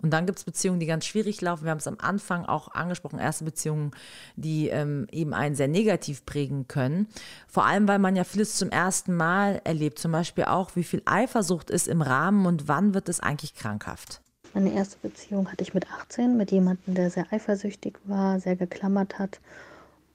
Und 0.01 0.11
dann 0.11 0.25
gibt 0.25 0.39
es 0.39 0.45
Beziehungen, 0.45 0.79
die 0.79 0.85
ganz 0.85 1.05
schwierig 1.05 1.41
laufen. 1.41 1.65
Wir 1.65 1.71
haben 1.71 1.79
es 1.79 1.87
am 1.87 1.97
Anfang 1.99 2.45
auch 2.45 2.69
angesprochen, 2.69 3.19
erste 3.19 3.43
Beziehungen, 3.43 3.91
die 4.35 4.69
ähm, 4.69 5.07
eben 5.11 5.33
einen 5.33 5.55
sehr 5.55 5.67
negativ 5.67 6.25
prägen 6.25 6.67
können. 6.67 7.07
Vor 7.47 7.65
allem, 7.65 7.87
weil 7.87 7.99
man 7.99 8.15
ja 8.15 8.23
vieles 8.23 8.55
zum 8.55 8.69
ersten 8.69 9.15
Mal 9.15 9.61
erlebt. 9.65 9.99
Zum 9.99 10.11
Beispiel 10.11 10.45
auch, 10.45 10.75
wie 10.75 10.83
viel 10.83 11.01
Eifersucht 11.05 11.69
ist 11.69 11.87
im 11.87 12.01
Rahmen 12.01 12.45
und 12.45 12.67
wann 12.67 12.93
wird 12.93 13.09
es 13.09 13.19
eigentlich 13.19 13.55
krankhaft. 13.55 14.21
Meine 14.53 14.73
erste 14.73 14.97
Beziehung 15.01 15.51
hatte 15.51 15.63
ich 15.63 15.73
mit 15.73 15.91
18 15.91 16.37
mit 16.37 16.51
jemandem, 16.51 16.95
der 16.95 17.09
sehr 17.09 17.31
eifersüchtig 17.31 17.97
war, 18.05 18.39
sehr 18.39 18.55
geklammert 18.55 19.19
hat. 19.19 19.39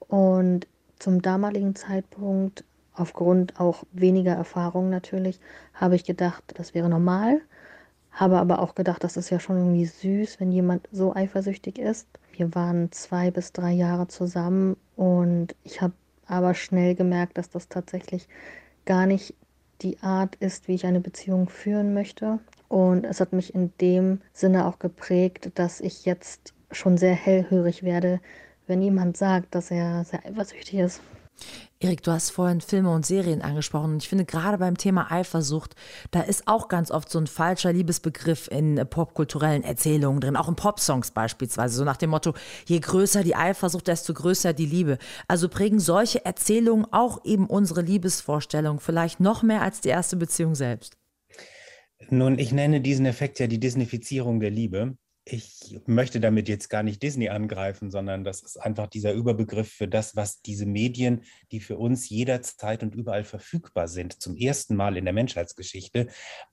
Und 0.07 0.67
zum 0.99 1.21
damaligen 1.21 1.75
Zeitpunkt, 1.75 2.63
aufgrund 2.95 3.59
auch 3.59 3.83
weniger 3.91 4.33
Erfahrung 4.33 4.89
natürlich, 4.89 5.39
habe 5.73 5.95
ich 5.95 6.03
gedacht, 6.03 6.43
das 6.55 6.73
wäre 6.73 6.89
normal. 6.89 7.41
Habe 8.11 8.37
aber 8.37 8.59
auch 8.59 8.75
gedacht, 8.75 9.03
das 9.03 9.17
ist 9.17 9.29
ja 9.29 9.39
schon 9.39 9.57
irgendwie 9.57 9.85
süß, 9.85 10.39
wenn 10.39 10.51
jemand 10.51 10.87
so 10.91 11.13
eifersüchtig 11.13 11.77
ist. 11.77 12.07
Wir 12.31 12.55
waren 12.55 12.91
zwei 12.91 13.29
bis 13.29 13.51
drei 13.51 13.71
Jahre 13.71 14.07
zusammen 14.07 14.77
und 14.95 15.55
ich 15.63 15.81
habe 15.81 15.93
aber 16.25 16.53
schnell 16.53 16.95
gemerkt, 16.95 17.37
dass 17.37 17.49
das 17.49 17.67
tatsächlich 17.67 18.27
gar 18.85 19.05
nicht 19.05 19.35
die 19.81 19.99
Art 20.01 20.35
ist, 20.35 20.67
wie 20.67 20.75
ich 20.75 20.85
eine 20.85 21.01
Beziehung 21.01 21.49
führen 21.49 21.93
möchte. 21.93 22.39
Und 22.67 23.05
es 23.05 23.19
hat 23.19 23.33
mich 23.33 23.53
in 23.53 23.73
dem 23.81 24.21
Sinne 24.33 24.65
auch 24.65 24.79
geprägt, 24.79 25.51
dass 25.55 25.81
ich 25.81 26.05
jetzt 26.05 26.53
schon 26.71 26.97
sehr 26.97 27.13
hellhörig 27.13 27.83
werde, 27.83 28.19
wenn 28.67 28.81
jemand 28.81 29.17
sagt, 29.17 29.53
dass 29.53 29.71
er 29.71 30.03
sehr 30.05 30.25
eifersüchtig 30.25 30.79
ist. 30.79 31.01
Erik, 31.85 32.01
du 32.01 32.11
hast 32.11 32.31
vorhin 32.31 32.61
Filme 32.61 32.89
und 32.89 33.05
Serien 33.05 33.43
angesprochen. 33.43 33.91
Und 33.91 34.01
ich 34.01 34.09
finde, 34.09 34.25
gerade 34.25 34.57
beim 34.57 34.75
Thema 34.75 35.11
Eifersucht, 35.11 35.75
da 36.09 36.21
ist 36.21 36.47
auch 36.47 36.67
ganz 36.67 36.89
oft 36.89 37.11
so 37.11 37.19
ein 37.19 37.27
falscher 37.27 37.71
Liebesbegriff 37.71 38.47
in 38.47 38.83
popkulturellen 38.89 39.63
Erzählungen 39.63 40.19
drin, 40.19 40.35
auch 40.35 40.47
in 40.47 40.55
Popsongs 40.55 41.11
beispielsweise. 41.11 41.75
So 41.75 41.83
nach 41.83 41.97
dem 41.97 42.09
Motto, 42.09 42.33
je 42.65 42.79
größer 42.79 43.23
die 43.23 43.35
Eifersucht, 43.35 43.87
desto 43.87 44.15
größer 44.15 44.53
die 44.53 44.65
Liebe. 44.65 44.97
Also 45.27 45.47
prägen 45.47 45.79
solche 45.79 46.25
Erzählungen 46.25 46.87
auch 46.91 47.23
eben 47.23 47.45
unsere 47.45 47.83
Liebesvorstellung, 47.83 48.79
vielleicht 48.79 49.19
noch 49.19 49.43
mehr 49.43 49.61
als 49.61 49.81
die 49.81 49.89
erste 49.89 50.15
Beziehung 50.15 50.55
selbst. 50.55 50.97
Nun, 52.09 52.39
ich 52.39 52.51
nenne 52.51 52.81
diesen 52.81 53.05
Effekt 53.05 53.39
ja 53.39 53.45
die 53.45 53.59
Disneyfizierung 53.59 54.39
der 54.39 54.49
Liebe 54.49 54.97
ich 55.27 55.79
möchte 55.87 56.19
damit 56.19 56.47
jetzt 56.47 56.69
gar 56.69 56.83
nicht 56.83 57.01
Disney 57.01 57.29
angreifen, 57.29 57.89
sondern 57.89 58.23
das 58.23 58.43
ist 58.43 58.57
einfach 58.57 58.85
dieser 58.85 59.11
Überbegriff 59.11 59.71
für 59.71 59.87
das, 59.87 60.15
was 60.15 60.41
diese 60.41 60.67
Medien, 60.67 61.23
die 61.51 61.59
für 61.59 61.77
uns 61.77 62.07
jederzeit 62.09 62.83
und 62.83 62.93
überall 62.93 63.23
verfügbar 63.23 63.87
sind, 63.87 64.21
zum 64.21 64.37
ersten 64.37 64.75
Mal 64.75 64.97
in 64.97 65.05
der 65.05 65.15
Menschheitsgeschichte, 65.15 66.09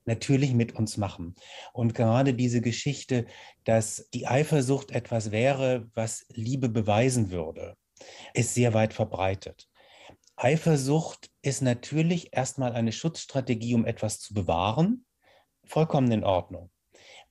natürlich 0.06 0.54
mit 0.54 0.74
uns 0.74 0.96
machen. 0.96 1.34
Und 1.74 1.94
gerade 1.94 2.32
diese 2.32 2.62
Geschichte, 2.62 3.26
dass 3.64 4.08
die 4.14 4.26
Eifersucht 4.26 4.90
etwas 4.90 5.30
wäre, 5.30 5.90
was 5.92 6.24
Liebe 6.30 6.70
beweisen 6.70 7.30
würde, 7.30 7.76
ist 8.32 8.54
sehr 8.54 8.72
weit 8.72 8.94
verbreitet. 8.94 9.68
Eifersucht 10.36 11.30
ist 11.42 11.60
natürlich 11.60 12.34
erstmal 12.34 12.72
eine 12.72 12.92
Schutzstrategie, 12.92 13.74
um 13.74 13.84
etwas 13.84 14.18
zu 14.18 14.32
bewahren. 14.32 15.04
Vollkommen 15.66 16.10
in 16.10 16.24
Ordnung. 16.24 16.70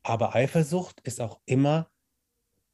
Aber 0.03 0.35
Eifersucht 0.35 1.01
ist 1.01 1.21
auch 1.21 1.39
immer 1.45 1.89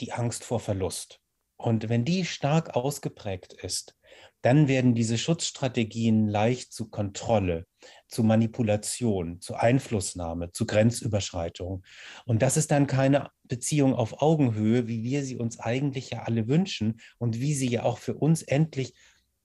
die 0.02 0.14
Angst 0.14 0.44
vor 0.44 0.60
Verlust. 0.60 1.20
Und 1.58 1.90
wenn 1.90 2.06
die 2.06 2.24
stark 2.24 2.76
ausgeprägt 2.76 3.54
ist, 3.54 3.98
dann 4.42 4.68
werden 4.68 4.94
diese 4.94 5.18
Schutzstrategien 5.18 6.28
leicht 6.28 6.72
zu 6.72 6.90
Kontrolle, 6.90 7.66
zu 8.08 8.24
Manipulation, 8.24 9.42
zu 9.42 9.56
Einflussnahme, 9.56 10.52
zu 10.52 10.68
Grenzüberschreitung. 10.68 11.84
Und 12.26 12.44
das 12.44 12.58
ist 12.58 12.70
dann 12.70 12.86
keine 12.86 13.32
Beziehung 13.44 13.96
auf 13.96 14.22
Augenhöhe, 14.22 14.88
wie 14.88 15.04
wir 15.04 15.24
sie 15.24 15.38
uns 15.38 15.60
eigentlich 15.60 16.12
ja 16.12 16.24
alle 16.24 16.48
wünschen 16.48 17.02
und 17.18 17.40
wie 17.40 17.56
sie 17.56 17.70
ja 17.70 17.84
auch 17.84 17.98
für 17.98 18.14
uns 18.14 18.44
endlich 18.44 18.94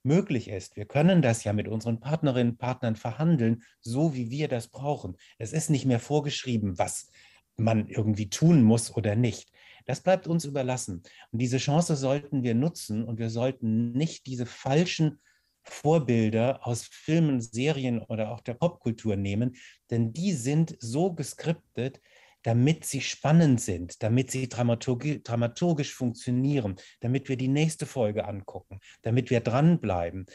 möglich 0.02 0.48
ist. 0.48 0.76
Wir 0.76 0.84
können 0.84 1.22
das 1.22 1.44
ja 1.44 1.52
mit 1.52 1.68
unseren 1.68 2.00
Partnerinnen 2.00 2.52
und 2.52 2.58
Partnern 2.58 2.96
verhandeln, 2.96 3.62
so 3.80 4.14
wie 4.14 4.30
wir 4.30 4.48
das 4.48 4.68
brauchen. 4.68 5.16
Es 5.38 5.52
ist 5.52 5.70
nicht 5.70 5.86
mehr 5.86 6.00
vorgeschrieben, 6.00 6.78
was 6.78 7.10
man 7.56 7.88
irgendwie 7.88 8.30
tun 8.30 8.62
muss 8.62 8.94
oder 8.94 9.16
nicht. 9.16 9.50
Das 9.84 10.00
bleibt 10.00 10.26
uns 10.26 10.44
überlassen. 10.44 11.02
Und 11.30 11.38
diese 11.40 11.58
Chance 11.58 11.96
sollten 11.96 12.42
wir 12.42 12.54
nutzen 12.54 13.04
und 13.04 13.18
wir 13.18 13.30
sollten 13.30 13.92
nicht 13.92 14.26
diese 14.26 14.46
falschen 14.46 15.20
Vorbilder 15.64 16.66
aus 16.66 16.84
Filmen, 16.84 17.40
Serien 17.40 18.00
oder 18.02 18.32
auch 18.32 18.40
der 18.40 18.54
Popkultur 18.54 19.16
nehmen, 19.16 19.56
denn 19.90 20.12
die 20.12 20.32
sind 20.32 20.76
so 20.80 21.12
geskriptet, 21.12 22.00
damit 22.42 22.84
sie 22.84 23.00
spannend 23.00 23.60
sind, 23.60 24.02
damit 24.02 24.32
sie 24.32 24.48
dramaturgisch, 24.48 25.20
dramaturgisch 25.22 25.94
funktionieren, 25.94 26.76
damit 27.00 27.28
wir 27.28 27.36
die 27.36 27.48
nächste 27.48 27.86
Folge 27.86 28.26
angucken, 28.26 28.80
damit 29.02 29.30
wir 29.30 29.40
dranbleiben. 29.40 30.26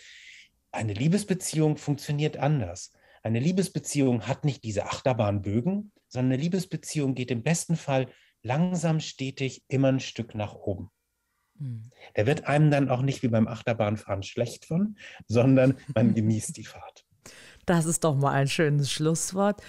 Eine 0.71 0.93
Liebesbeziehung 0.93 1.75
funktioniert 1.75 2.37
anders. 2.37 2.93
Eine 3.23 3.39
Liebesbeziehung 3.39 4.25
hat 4.25 4.45
nicht 4.45 4.63
diese 4.63 4.85
Achterbahnbögen, 4.85 5.91
sondern 6.07 6.33
eine 6.33 6.41
Liebesbeziehung 6.41 7.15
geht 7.15 7.31
im 7.31 7.43
besten 7.43 7.75
Fall 7.75 8.07
langsam, 8.43 8.99
stetig 8.99 9.63
immer 9.67 9.89
ein 9.89 9.99
Stück 9.99 10.35
nach 10.35 10.53
oben. 10.53 10.89
Mhm. 11.59 11.89
Da 12.13 12.25
wird 12.25 12.45
einem 12.45 12.71
dann 12.71 12.89
auch 12.89 13.01
nicht 13.01 13.23
wie 13.23 13.27
beim 13.27 13.47
Achterbahnfahren 13.47 14.23
schlecht 14.23 14.65
von, 14.65 14.97
sondern 15.27 15.75
man 15.93 16.13
genießt 16.15 16.55
die 16.57 16.65
Fahrt. 16.65 17.05
Das 17.65 17.85
ist 17.85 18.05
doch 18.05 18.15
mal 18.15 18.31
ein 18.31 18.47
schönes 18.47 18.89
Schlusswort. 18.89 19.61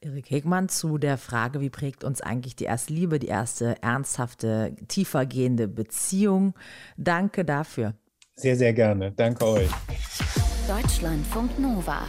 Erik 0.00 0.30
Hegmann 0.30 0.68
zu 0.68 0.98
der 0.98 1.18
Frage, 1.18 1.60
wie 1.60 1.70
prägt 1.70 2.04
uns 2.04 2.20
eigentlich 2.20 2.54
die 2.54 2.64
erste 2.64 2.92
Liebe, 2.92 3.18
die 3.18 3.26
erste 3.26 3.82
ernsthafte, 3.82 4.76
tiefergehende 4.86 5.66
Beziehung. 5.66 6.54
Danke 6.96 7.44
dafür. 7.44 7.94
Sehr, 8.36 8.56
sehr 8.56 8.72
gerne. 8.72 9.10
Danke 9.12 9.44
euch. 9.46 9.70
Deutschlandfunk 10.68 11.58
Nova. 11.58 12.06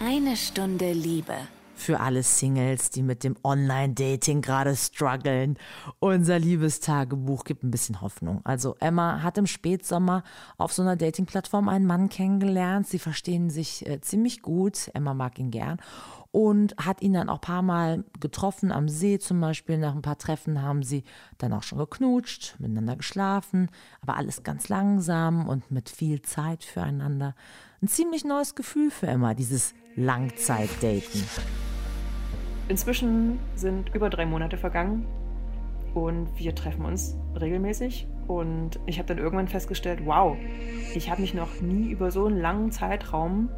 Eine 0.00 0.36
Stunde 0.36 0.92
Liebe 0.92 1.36
für 1.78 2.00
alle 2.00 2.22
Singles, 2.22 2.90
die 2.90 3.02
mit 3.02 3.24
dem 3.24 3.36
Online-Dating 3.42 4.42
gerade 4.42 4.74
strugglen. 4.76 5.58
Unser 5.98 6.38
Liebestagebuch 6.38 7.44
gibt 7.44 7.64
ein 7.64 7.70
bisschen 7.70 8.00
Hoffnung. 8.00 8.40
Also 8.44 8.76
Emma 8.80 9.22
hat 9.22 9.38
im 9.38 9.46
Spätsommer 9.46 10.24
auf 10.56 10.72
so 10.72 10.82
einer 10.82 10.96
Dating-Plattform 10.96 11.68
einen 11.68 11.86
Mann 11.86 12.08
kennengelernt. 12.08 12.86
Sie 12.86 12.98
verstehen 12.98 13.50
sich 13.50 13.86
äh, 13.86 14.00
ziemlich 14.00 14.42
gut. 14.42 14.90
Emma 14.94 15.14
mag 15.14 15.38
ihn 15.38 15.50
gern 15.50 15.78
und 16.30 16.76
hat 16.76 17.00
ihn 17.00 17.14
dann 17.14 17.28
auch 17.28 17.38
ein 17.38 17.40
paar 17.40 17.62
Mal 17.62 18.04
getroffen 18.20 18.70
am 18.70 18.88
See 18.88 19.18
zum 19.18 19.40
Beispiel. 19.40 19.78
Nach 19.78 19.94
ein 19.94 20.02
paar 20.02 20.18
Treffen 20.18 20.62
haben 20.62 20.82
sie 20.82 21.04
dann 21.38 21.52
auch 21.52 21.62
schon 21.62 21.78
geknutscht, 21.78 22.56
miteinander 22.58 22.96
geschlafen, 22.96 23.70
aber 24.02 24.16
alles 24.16 24.42
ganz 24.42 24.68
langsam 24.68 25.48
und 25.48 25.70
mit 25.70 25.88
viel 25.88 26.22
Zeit 26.22 26.64
füreinander. 26.64 27.34
Ein 27.80 27.88
ziemlich 27.88 28.24
neues 28.24 28.54
Gefühl 28.54 28.90
für 28.90 29.06
Emma, 29.06 29.34
dieses 29.34 29.74
Langzeitdaten. 29.98 31.24
Inzwischen 32.68 33.40
sind 33.56 33.92
über 33.94 34.10
drei 34.10 34.26
Monate 34.26 34.56
vergangen 34.56 35.06
und 35.92 36.28
wir 36.36 36.54
treffen 36.54 36.84
uns 36.84 37.16
regelmäßig. 37.40 38.06
Und 38.28 38.78
ich 38.86 38.98
habe 38.98 39.08
dann 39.08 39.18
irgendwann 39.18 39.48
festgestellt, 39.48 40.00
wow, 40.04 40.36
ich 40.94 41.10
habe 41.10 41.22
mich 41.22 41.34
noch 41.34 41.60
nie 41.60 41.90
über 41.90 42.12
so 42.12 42.26
einen 42.26 42.38
langen 42.38 42.70
Zeitraum 42.70 43.48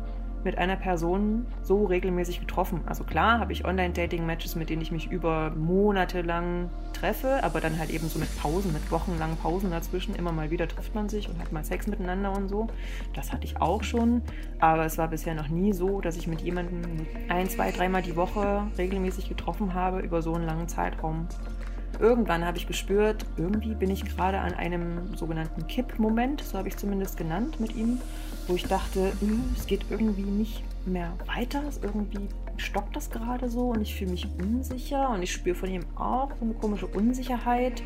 mit 0.45 0.59
einer 0.59 0.77
Person 0.77 1.47
so 1.63 1.85
regelmäßig 1.85 2.41
getroffen. 2.41 2.81
Also 2.87 3.05
klar 3.05 3.41
habe 3.41 3.53
ich 3.53 3.65
Online-Dating-Matches, 3.65 4.57
mit 4.57 4.71
denen 4.71 4.83
ich 4.83 4.93
mich 4.93 5.11
über 5.11 5.51
Monate 5.51 6.23
lang 6.23 6.71
treffe, 6.93 7.43
aber 7.43 7.61
dann 7.61 7.79
halt 7.79 7.91
eben 7.91 8.09
so 8.09 8.19
mit 8.19 8.29
Pausen, 8.39 8.73
mit 8.73 8.91
wochenlangen 8.91 9.37
Pausen 9.37 9.71
dazwischen. 9.71 10.15
Immer 10.15 10.33
mal 10.33 10.51
wieder 10.51 10.69
trifft 10.69 10.95
man 10.95 11.09
sich 11.09 11.29
und 11.29 11.39
hat 11.39 11.53
mal 11.53 11.65
Sex 11.65 11.87
miteinander 11.87 12.33
und 12.33 12.49
so. 12.49 12.69
Das 13.15 13.33
hatte 13.33 13.45
ich 13.45 13.61
auch 13.61 13.83
schon, 13.83 14.23
aber 14.59 14.85
es 14.85 14.99
war 14.99 15.09
bisher 15.09 15.35
noch 15.35 15.49
nie 15.49 15.73
so, 15.73 16.01
dass 16.01 16.17
ich 16.17 16.27
mit 16.27 16.41
jemandem 16.41 17.07
ein, 17.29 17.49
zwei, 17.49 17.71
dreimal 17.71 18.03
die 18.03 18.17
Woche 18.17 18.67
regelmäßig 18.79 19.29
getroffen 19.29 19.75
habe 19.75 20.01
über 20.01 20.23
so 20.23 20.35
einen 20.35 20.45
langen 20.45 20.69
Zeitraum. 20.69 21.29
Irgendwann 21.99 22.45
habe 22.45 22.57
ich 22.57 22.67
gespürt, 22.67 23.27
irgendwie 23.37 23.75
bin 23.75 23.91
ich 23.91 24.05
gerade 24.05 24.39
an 24.39 24.55
einem 24.55 25.15
sogenannten 25.17 25.67
Kipp-Moment, 25.67 26.43
so 26.43 26.59
habe 26.59 26.69
ich 26.69 26.75
es 26.75 26.81
zumindest 26.81 27.17
genannt 27.17 27.61
mit 27.61 27.75
ihm 27.77 28.01
wo 28.51 28.57
ich 28.57 28.65
dachte, 28.65 29.13
hm, 29.21 29.55
es 29.57 29.67
geht 29.67 29.85
irgendwie 29.91 30.23
nicht 30.23 30.65
mehr 30.87 31.13
weiter. 31.27 31.63
Irgendwie 31.83 32.29
stockt 32.57 32.97
das 32.97 33.11
gerade 33.11 33.49
so 33.49 33.69
und 33.69 33.81
ich 33.81 33.95
fühle 33.95 34.11
mich 34.11 34.27
unsicher 34.43 35.11
und 35.11 35.23
ich 35.23 35.33
spüre 35.33 35.55
von 35.55 35.71
ihm 35.71 35.85
auch 35.97 36.31
so 36.39 36.45
eine 36.45 36.55
komische 36.55 36.87
Unsicherheit. 36.89 37.83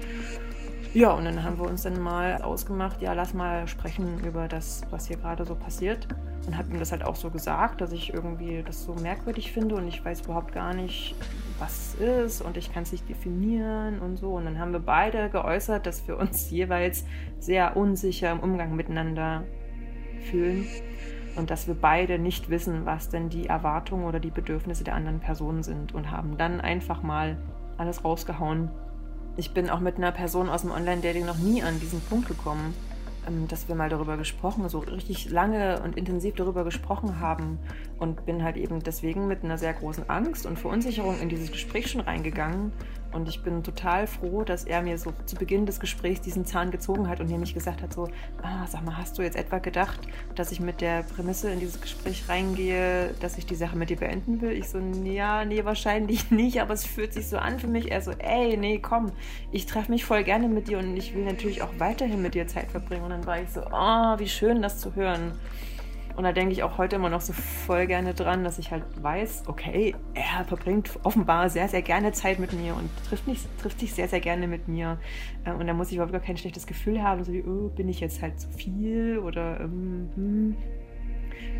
Ja, 0.94 1.10
und 1.10 1.24
dann 1.24 1.42
haben 1.42 1.58
wir 1.58 1.66
uns 1.66 1.82
dann 1.82 2.00
mal 2.00 2.40
ausgemacht, 2.40 3.02
ja, 3.02 3.14
lass 3.14 3.34
mal 3.34 3.66
sprechen 3.66 4.22
über 4.24 4.46
das, 4.46 4.82
was 4.90 5.08
hier 5.08 5.16
gerade 5.16 5.44
so 5.44 5.56
passiert. 5.56 6.06
Und 6.46 6.56
habe 6.56 6.70
ihm 6.70 6.78
das 6.78 6.92
halt 6.92 7.02
auch 7.02 7.16
so 7.16 7.30
gesagt, 7.30 7.80
dass 7.80 7.90
ich 7.90 8.14
irgendwie 8.14 8.62
das 8.64 8.84
so 8.84 8.94
merkwürdig 8.94 9.50
finde 9.50 9.74
und 9.74 9.88
ich 9.88 10.04
weiß 10.04 10.20
überhaupt 10.20 10.52
gar 10.52 10.72
nicht, 10.72 11.16
was 11.58 11.96
es 11.98 12.34
ist 12.34 12.42
und 12.42 12.56
ich 12.56 12.72
kann 12.72 12.84
es 12.84 12.92
nicht 12.92 13.08
definieren 13.08 13.98
und 13.98 14.18
so. 14.18 14.34
Und 14.34 14.44
dann 14.44 14.60
haben 14.60 14.70
wir 14.70 14.78
beide 14.78 15.30
geäußert, 15.30 15.84
dass 15.84 16.06
wir 16.06 16.16
uns 16.16 16.48
jeweils 16.52 17.04
sehr 17.40 17.76
unsicher 17.76 18.30
im 18.30 18.38
Umgang 18.38 18.76
miteinander 18.76 19.42
fühlen 20.30 20.64
und 21.34 21.50
dass 21.50 21.66
wir 21.66 21.74
beide 21.74 22.20
nicht 22.20 22.50
wissen, 22.50 22.86
was 22.86 23.08
denn 23.08 23.30
die 23.30 23.48
Erwartungen 23.48 24.04
oder 24.04 24.20
die 24.20 24.30
Bedürfnisse 24.30 24.84
der 24.84 24.94
anderen 24.94 25.18
Person 25.18 25.64
sind 25.64 25.92
und 25.92 26.12
haben 26.12 26.38
dann 26.38 26.60
einfach 26.60 27.02
mal 27.02 27.36
alles 27.78 28.04
rausgehauen. 28.04 28.70
Ich 29.36 29.52
bin 29.52 29.68
auch 29.68 29.80
mit 29.80 29.96
einer 29.96 30.12
Person 30.12 30.48
aus 30.48 30.62
dem 30.62 30.70
Online-Dating 30.70 31.26
noch 31.26 31.38
nie 31.38 31.62
an 31.62 31.80
diesen 31.80 32.00
Punkt 32.00 32.28
gekommen, 32.28 32.74
ähm, 33.26 33.48
dass 33.48 33.68
wir 33.68 33.74
mal 33.74 33.88
darüber 33.88 34.16
gesprochen, 34.16 34.68
so 34.68 34.78
richtig 34.78 35.28
lange 35.30 35.80
und 35.82 35.96
intensiv 35.96 36.36
darüber 36.36 36.62
gesprochen 36.64 37.18
haben. 37.18 37.58
Und 37.98 38.26
bin 38.26 38.44
halt 38.44 38.56
eben 38.56 38.82
deswegen 38.82 39.26
mit 39.26 39.42
einer 39.42 39.58
sehr 39.58 39.72
großen 39.72 40.08
Angst 40.08 40.46
und 40.46 40.58
Verunsicherung 40.58 41.20
in 41.20 41.28
dieses 41.28 41.50
Gespräch 41.50 41.90
schon 41.90 42.02
reingegangen 42.02 42.72
und 43.14 43.28
ich 43.28 43.42
bin 43.42 43.62
total 43.62 44.06
froh, 44.06 44.42
dass 44.42 44.64
er 44.64 44.82
mir 44.82 44.98
so 44.98 45.12
zu 45.24 45.36
Beginn 45.36 45.66
des 45.66 45.80
Gesprächs 45.80 46.20
diesen 46.20 46.44
Zahn 46.44 46.70
gezogen 46.70 47.08
hat 47.08 47.20
und 47.20 47.28
nämlich 47.28 47.54
gesagt 47.54 47.80
hat: 47.80 47.92
so, 47.92 48.08
ah, 48.42 48.66
sag 48.66 48.84
mal, 48.84 48.96
hast 48.96 49.16
du 49.16 49.22
jetzt 49.22 49.36
etwa 49.36 49.58
gedacht, 49.58 50.00
dass 50.34 50.52
ich 50.52 50.60
mit 50.60 50.80
der 50.80 51.04
Prämisse 51.04 51.50
in 51.50 51.60
dieses 51.60 51.80
Gespräch 51.80 52.28
reingehe, 52.28 53.14
dass 53.20 53.38
ich 53.38 53.46
die 53.46 53.54
Sache 53.54 53.76
mit 53.76 53.90
dir 53.90 53.96
beenden 53.96 54.40
will? 54.40 54.52
Ich 54.52 54.68
so, 54.68 54.78
ja, 55.04 55.44
nee, 55.44 55.64
wahrscheinlich 55.64 56.30
nicht, 56.30 56.60
aber 56.60 56.74
es 56.74 56.84
fühlt 56.84 57.12
sich 57.14 57.28
so 57.28 57.38
an 57.38 57.60
für 57.60 57.68
mich. 57.68 57.90
Er 57.90 58.02
so, 58.02 58.10
ey, 58.10 58.56
nee, 58.56 58.78
komm, 58.78 59.12
ich 59.52 59.66
treffe 59.66 59.90
mich 59.90 60.04
voll 60.04 60.24
gerne 60.24 60.48
mit 60.48 60.68
dir 60.68 60.78
und 60.78 60.96
ich 60.96 61.14
will 61.14 61.24
natürlich 61.24 61.62
auch 61.62 61.78
weiterhin 61.78 62.20
mit 62.20 62.34
dir 62.34 62.46
Zeit 62.48 62.70
verbringen. 62.70 63.04
Und 63.04 63.10
dann 63.10 63.26
war 63.26 63.40
ich 63.40 63.50
so, 63.50 63.60
oh, 63.60 64.18
wie 64.18 64.28
schön, 64.28 64.60
das 64.60 64.80
zu 64.80 64.94
hören. 64.94 65.32
Und 66.16 66.24
da 66.24 66.32
denke 66.32 66.52
ich 66.52 66.62
auch 66.62 66.78
heute 66.78 66.96
immer 66.96 67.08
noch 67.08 67.20
so 67.20 67.32
voll 67.32 67.86
gerne 67.86 68.14
dran, 68.14 68.44
dass 68.44 68.58
ich 68.58 68.70
halt 68.70 68.84
weiß, 69.02 69.44
okay, 69.46 69.94
er 70.14 70.44
verbringt 70.44 70.90
offenbar 71.02 71.50
sehr, 71.50 71.68
sehr 71.68 71.82
gerne 71.82 72.12
Zeit 72.12 72.38
mit 72.38 72.52
mir 72.52 72.74
und 72.76 72.88
trifft, 73.08 73.26
nicht, 73.26 73.46
trifft 73.58 73.80
sich 73.80 73.92
sehr, 73.94 74.08
sehr 74.08 74.20
gerne 74.20 74.46
mit 74.46 74.68
mir. 74.68 74.98
Äh, 75.44 75.52
und 75.52 75.66
da 75.66 75.74
muss 75.74 75.88
ich 75.88 75.94
überhaupt 75.94 76.12
gar 76.12 76.20
kein 76.20 76.36
schlechtes 76.36 76.66
Gefühl 76.66 77.02
haben, 77.02 77.24
so 77.24 77.32
wie, 77.32 77.42
oh, 77.42 77.68
bin 77.68 77.88
ich 77.88 78.00
jetzt 78.00 78.22
halt 78.22 78.38
zu 78.38 78.48
viel 78.50 79.18
oder 79.18 79.60
ähm, 79.60 80.10
hm. 80.14 80.56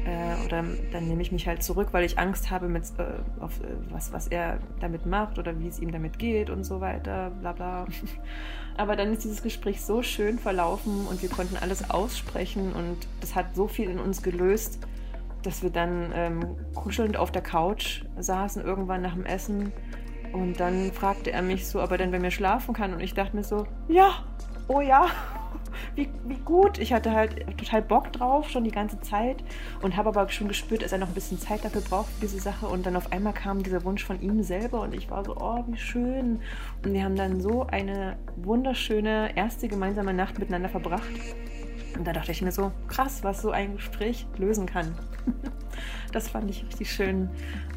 Äh, 0.07 0.45
oder 0.45 0.65
dann 0.93 1.09
nehme 1.09 1.23
ich 1.23 1.33
mich 1.33 1.47
halt 1.47 1.63
zurück, 1.63 1.89
weil 1.93 2.05
ich 2.05 2.19
Angst 2.19 2.51
habe, 2.51 2.69
mit, 2.69 2.85
äh, 2.99 3.05
auf 3.41 3.59
äh, 3.61 3.65
was, 3.91 4.13
was 4.13 4.29
er 4.29 4.59
damit 4.79 5.07
macht 5.07 5.39
oder 5.39 5.59
wie 5.59 5.67
es 5.67 5.79
ihm 5.79 5.93
damit 5.93 6.19
geht 6.19 6.51
und 6.51 6.65
so 6.65 6.81
weiter, 6.81 7.31
bla 7.41 7.53
bla. 7.53 7.87
Aber 8.77 8.97
dann 8.97 9.13
ist 9.13 9.25
dieses 9.25 9.43
Gespräch 9.43 9.81
so 9.83 10.03
schön 10.03 10.39
verlaufen 10.39 11.07
und 11.07 11.23
wir 11.23 11.29
konnten 11.29 11.57
alles 11.57 11.91
aussprechen 11.91 12.73
und 12.73 12.97
das 13.21 13.35
hat 13.35 13.55
so 13.55 13.69
viel 13.69 13.89
in 13.89 14.01
uns 14.01 14.23
gelöst, 14.23 14.81
dass 15.43 15.63
wir 15.63 15.71
dann 15.71 16.13
ähm, 16.15 16.57
kuschelnd 16.75 17.17
auf 17.17 17.31
der 17.31 17.43
Couch 17.43 18.05
saßen 18.19 18.63
irgendwann 18.65 19.03
nach 19.03 19.15
dem 19.15 19.27
Essen. 19.27 19.73
Und 20.33 20.59
dann 20.59 20.91
fragte 20.93 21.31
er 21.31 21.43
mich 21.43 21.69
so, 21.69 21.81
ob 21.81 21.93
er 21.93 21.99
denn 21.99 22.11
bei 22.11 22.19
mir 22.19 22.33
schlafen 22.33 22.75
kann. 22.75 22.93
Und 22.93 23.01
ich 23.01 23.15
dachte 23.15 23.37
mir 23.37 23.45
so, 23.45 23.67
ja, 23.89 24.25
oh 24.67 24.81
ja 24.81 25.07
wie, 25.95 26.09
wie 26.27 26.39
gut. 26.39 26.79
Ich 26.79 26.93
hatte 26.93 27.13
halt 27.13 27.47
total 27.59 27.83
Bock 27.83 28.13
drauf, 28.13 28.49
schon 28.51 28.65
die 28.65 28.71
ganze 28.71 29.01
Zeit 29.01 29.43
und 29.83 29.97
habe 29.97 30.09
aber 30.09 30.29
schon 30.29 30.49
gespürt, 30.49 30.83
dass 30.83 30.93
er 30.93 30.99
noch 30.99 31.09
ein 31.09 31.15
bisschen 31.15 31.39
Zeit 31.39 31.65
dafür 31.65 31.81
braucht 31.81 32.11
für 32.13 32.23
diese 32.23 32.41
Sache. 32.41 32.67
Und 32.67 32.87
dann 32.87 32.97
auf 32.97 33.13
einmal 33.13 33.33
kam 33.33 33.63
dieser 33.63 33.85
Wunsch 33.85 34.05
von 34.05 34.21
ihm 34.21 34.43
selber 34.43 34.81
und 34.81 34.95
ich 34.95 35.11
war 35.11 35.25
so, 35.25 35.37
oh, 35.37 35.65
wie 35.67 35.77
schön. 35.77 36.41
Und 36.85 36.93
wir 36.93 37.05
haben 37.05 37.17
dann 37.17 37.41
so 37.41 37.67
eine 37.67 38.17
wunderschöne 38.37 39.37
erste 39.37 39.69
gemeinsame 39.69 40.15
Nacht 40.15 40.39
miteinander 40.39 40.69
verbracht. 40.69 41.11
Und 41.97 42.07
da 42.07 42.13
dachte 42.13 42.33
ich 42.33 42.43
mir 42.43 42.53
so, 42.53 42.73
krass, 42.89 43.23
was 43.23 43.43
so 43.43 43.51
ein 43.51 43.77
Gespräch 43.77 44.27
lösen 44.37 44.67
kann. 44.67 44.95
das 46.13 46.29
fand 46.29 46.51
ich 46.51 46.65
richtig 46.65 46.93
schön. 46.93 47.31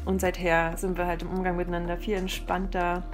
Und 0.04 0.20
seither 0.20 0.76
sind 0.76 0.98
wir 0.98 1.06
halt 1.06 1.22
im 1.22 1.30
Umgang 1.30 1.56
miteinander 1.56 1.96
viel 1.96 2.16
entspannter. 2.16 3.04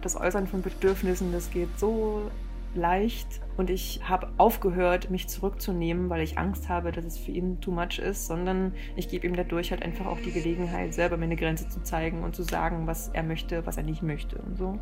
Das 0.00 0.16
Äußern 0.16 0.46
von 0.46 0.62
Bedürfnissen, 0.62 1.32
das 1.32 1.50
geht 1.50 1.78
so 1.78 2.30
leicht 2.76 3.40
und 3.56 3.70
ich 3.70 4.00
habe 4.08 4.28
aufgehört, 4.36 5.10
mich 5.10 5.28
zurückzunehmen, 5.28 6.10
weil 6.10 6.22
ich 6.22 6.38
Angst 6.38 6.68
habe, 6.68 6.92
dass 6.92 7.04
es 7.04 7.18
für 7.18 7.30
ihn 7.30 7.60
too 7.60 7.70
much 7.70 7.98
ist, 7.98 8.26
sondern 8.26 8.74
ich 8.96 9.08
gebe 9.08 9.26
ihm 9.26 9.36
dadurch 9.36 9.70
halt 9.70 9.82
einfach 9.82 10.06
auch 10.06 10.20
die 10.20 10.32
Gelegenheit, 10.32 10.94
selber 10.94 11.16
meine 11.16 11.36
Grenze 11.36 11.68
zu 11.68 11.82
zeigen 11.82 12.22
und 12.22 12.34
zu 12.34 12.42
sagen, 12.42 12.86
was 12.86 13.08
er 13.08 13.22
möchte, 13.22 13.66
was 13.66 13.76
er 13.76 13.82
nicht 13.82 14.02
möchte 14.02 14.36
und 14.38 14.56
so. 14.56 14.78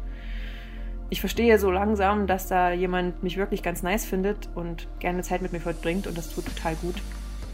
Ich 1.11 1.21
verstehe 1.21 1.59
so 1.59 1.71
langsam, 1.71 2.27
dass 2.27 2.49
da 2.49 2.73
jemand 2.73 3.23
mich 3.23 3.37
wirklich 3.37 3.63
ganz 3.63 3.83
nice 3.83 4.07
findet 4.07 4.49
und 4.55 4.89
gerne 4.99 5.23
Zeit 5.23 5.43
mit 5.43 5.53
mir 5.53 5.61
verbringt 5.61 6.07
und 6.07 6.17
das 6.17 6.35
tut 6.35 6.47
total 6.47 6.75
gut 6.77 7.03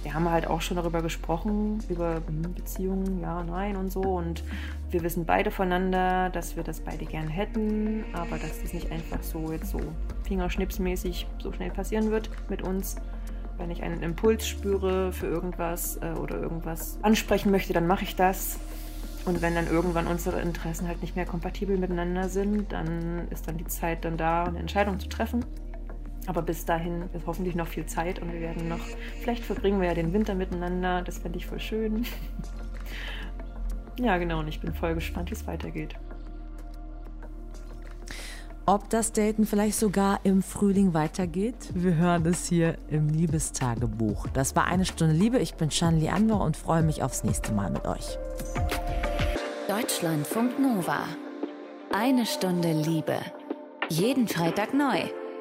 wir 0.03 0.15
haben 0.15 0.31
halt 0.31 0.47
auch 0.47 0.61
schon 0.61 0.77
darüber 0.77 1.03
gesprochen, 1.03 1.83
über 1.89 2.23
hm, 2.27 2.55
Beziehungen, 2.55 3.21
ja, 3.21 3.43
nein 3.43 3.77
und 3.77 3.91
so. 3.91 4.01
Und 4.01 4.45
wir 4.91 5.03
wissen 5.03 5.25
beide 5.25 5.51
voneinander, 5.51 6.31
dass 6.31 6.57
wir 6.57 6.63
das 6.63 6.81
beide 6.81 7.05
gern 7.05 7.29
hätten, 7.29 8.05
aber 8.13 8.39
dass 8.39 8.63
das 8.63 8.73
nicht 8.73 8.91
einfach 8.93 9.23
so 9.23 9.53
jetzt 9.53 9.71
so 9.71 9.81
fingerschnipsmäßig 10.25 11.27
so 11.43 11.53
schnell 11.53 11.71
passieren 11.71 12.11
wird 12.11 12.31
mit 12.49 12.63
uns. 12.63 12.97
Wenn 13.57 13.71
ich 13.71 13.83
einen 13.83 14.03
Impuls 14.03 14.47
spüre 14.47 15.13
für 15.13 15.27
irgendwas 15.27 15.97
äh, 15.97 16.13
oder 16.13 16.41
irgendwas 16.41 16.99
ansprechen 17.03 17.51
möchte, 17.51 17.73
dann 17.73 17.89
mache 17.89 18.05
ich 18.05 18.15
das. 18.15 18.59
Und 19.25 19.43
wenn 19.43 19.55
dann 19.55 19.67
irgendwann 19.67 20.07
unsere 20.07 20.41
Interessen 20.41 20.87
halt 20.87 21.03
nicht 21.03 21.17
mehr 21.17 21.27
kompatibel 21.27 21.77
miteinander 21.77 22.29
sind, 22.29 22.73
dann 22.73 23.27
ist 23.31 23.49
dann 23.49 23.59
die 23.59 23.67
Zeit 23.67 24.05
dann 24.05 24.17
da, 24.17 24.45
eine 24.45 24.61
Entscheidung 24.61 25.01
zu 25.01 25.09
treffen. 25.09 25.45
Aber 26.29 26.43
bis 26.43 26.67
dahin 26.67 27.09
ist 27.15 27.27
hoffentlich 27.27 27.55
noch 27.55 27.67
viel 27.67 27.87
Zeit 27.87 28.21
und 28.21 28.31
wir 28.31 28.41
werden 28.41 28.69
noch, 28.69 28.85
vielleicht 29.23 29.43
verbringen 29.43 29.81
wir 29.81 29.89
ja 29.89 29.95
den 29.95 30.13
Winter 30.13 30.35
miteinander. 30.35 31.01
Das 31.01 31.19
fände 31.19 31.39
ich 31.39 31.47
voll 31.47 31.59
schön. 31.59 32.05
ja, 33.99 34.19
genau, 34.19 34.41
und 34.41 34.49
ich 34.49 34.61
bin 34.61 34.75
voll 34.75 34.95
gespannt, 34.95 35.31
wie 35.31 35.35
es 35.35 35.47
weitergeht. 35.47 35.97
Ob 38.67 38.91
das 38.91 39.13
Daten 39.13 39.47
vielleicht 39.47 39.79
sogar 39.79 40.21
im 40.25 40.43
Frühling 40.43 40.93
weitergeht? 40.93 41.71
Wir 41.73 41.95
hören 41.95 42.27
es 42.27 42.47
hier 42.47 42.77
im 42.91 43.09
Liebestagebuch. 43.09 44.27
Das 44.35 44.55
war 44.55 44.67
eine 44.67 44.85
Stunde 44.85 45.15
Liebe. 45.15 45.39
Ich 45.39 45.55
bin 45.55 45.71
Shanli 45.71 46.11
Anwar 46.11 46.43
und 46.43 46.59
freue 46.59 46.83
mich 46.83 47.03
aufs 47.03 47.25
nächste 47.25 47.53
Mal 47.53 47.71
mit 47.71 47.87
euch. 47.87 48.19
Deutschlandfunk 49.67 50.59
Nova. 50.59 51.05
Eine 51.91 52.27
Stunde 52.27 52.73
Liebe. 52.73 53.17
Jeden 53.89 54.29
Freitag 54.29 54.75
neu 54.75 55.09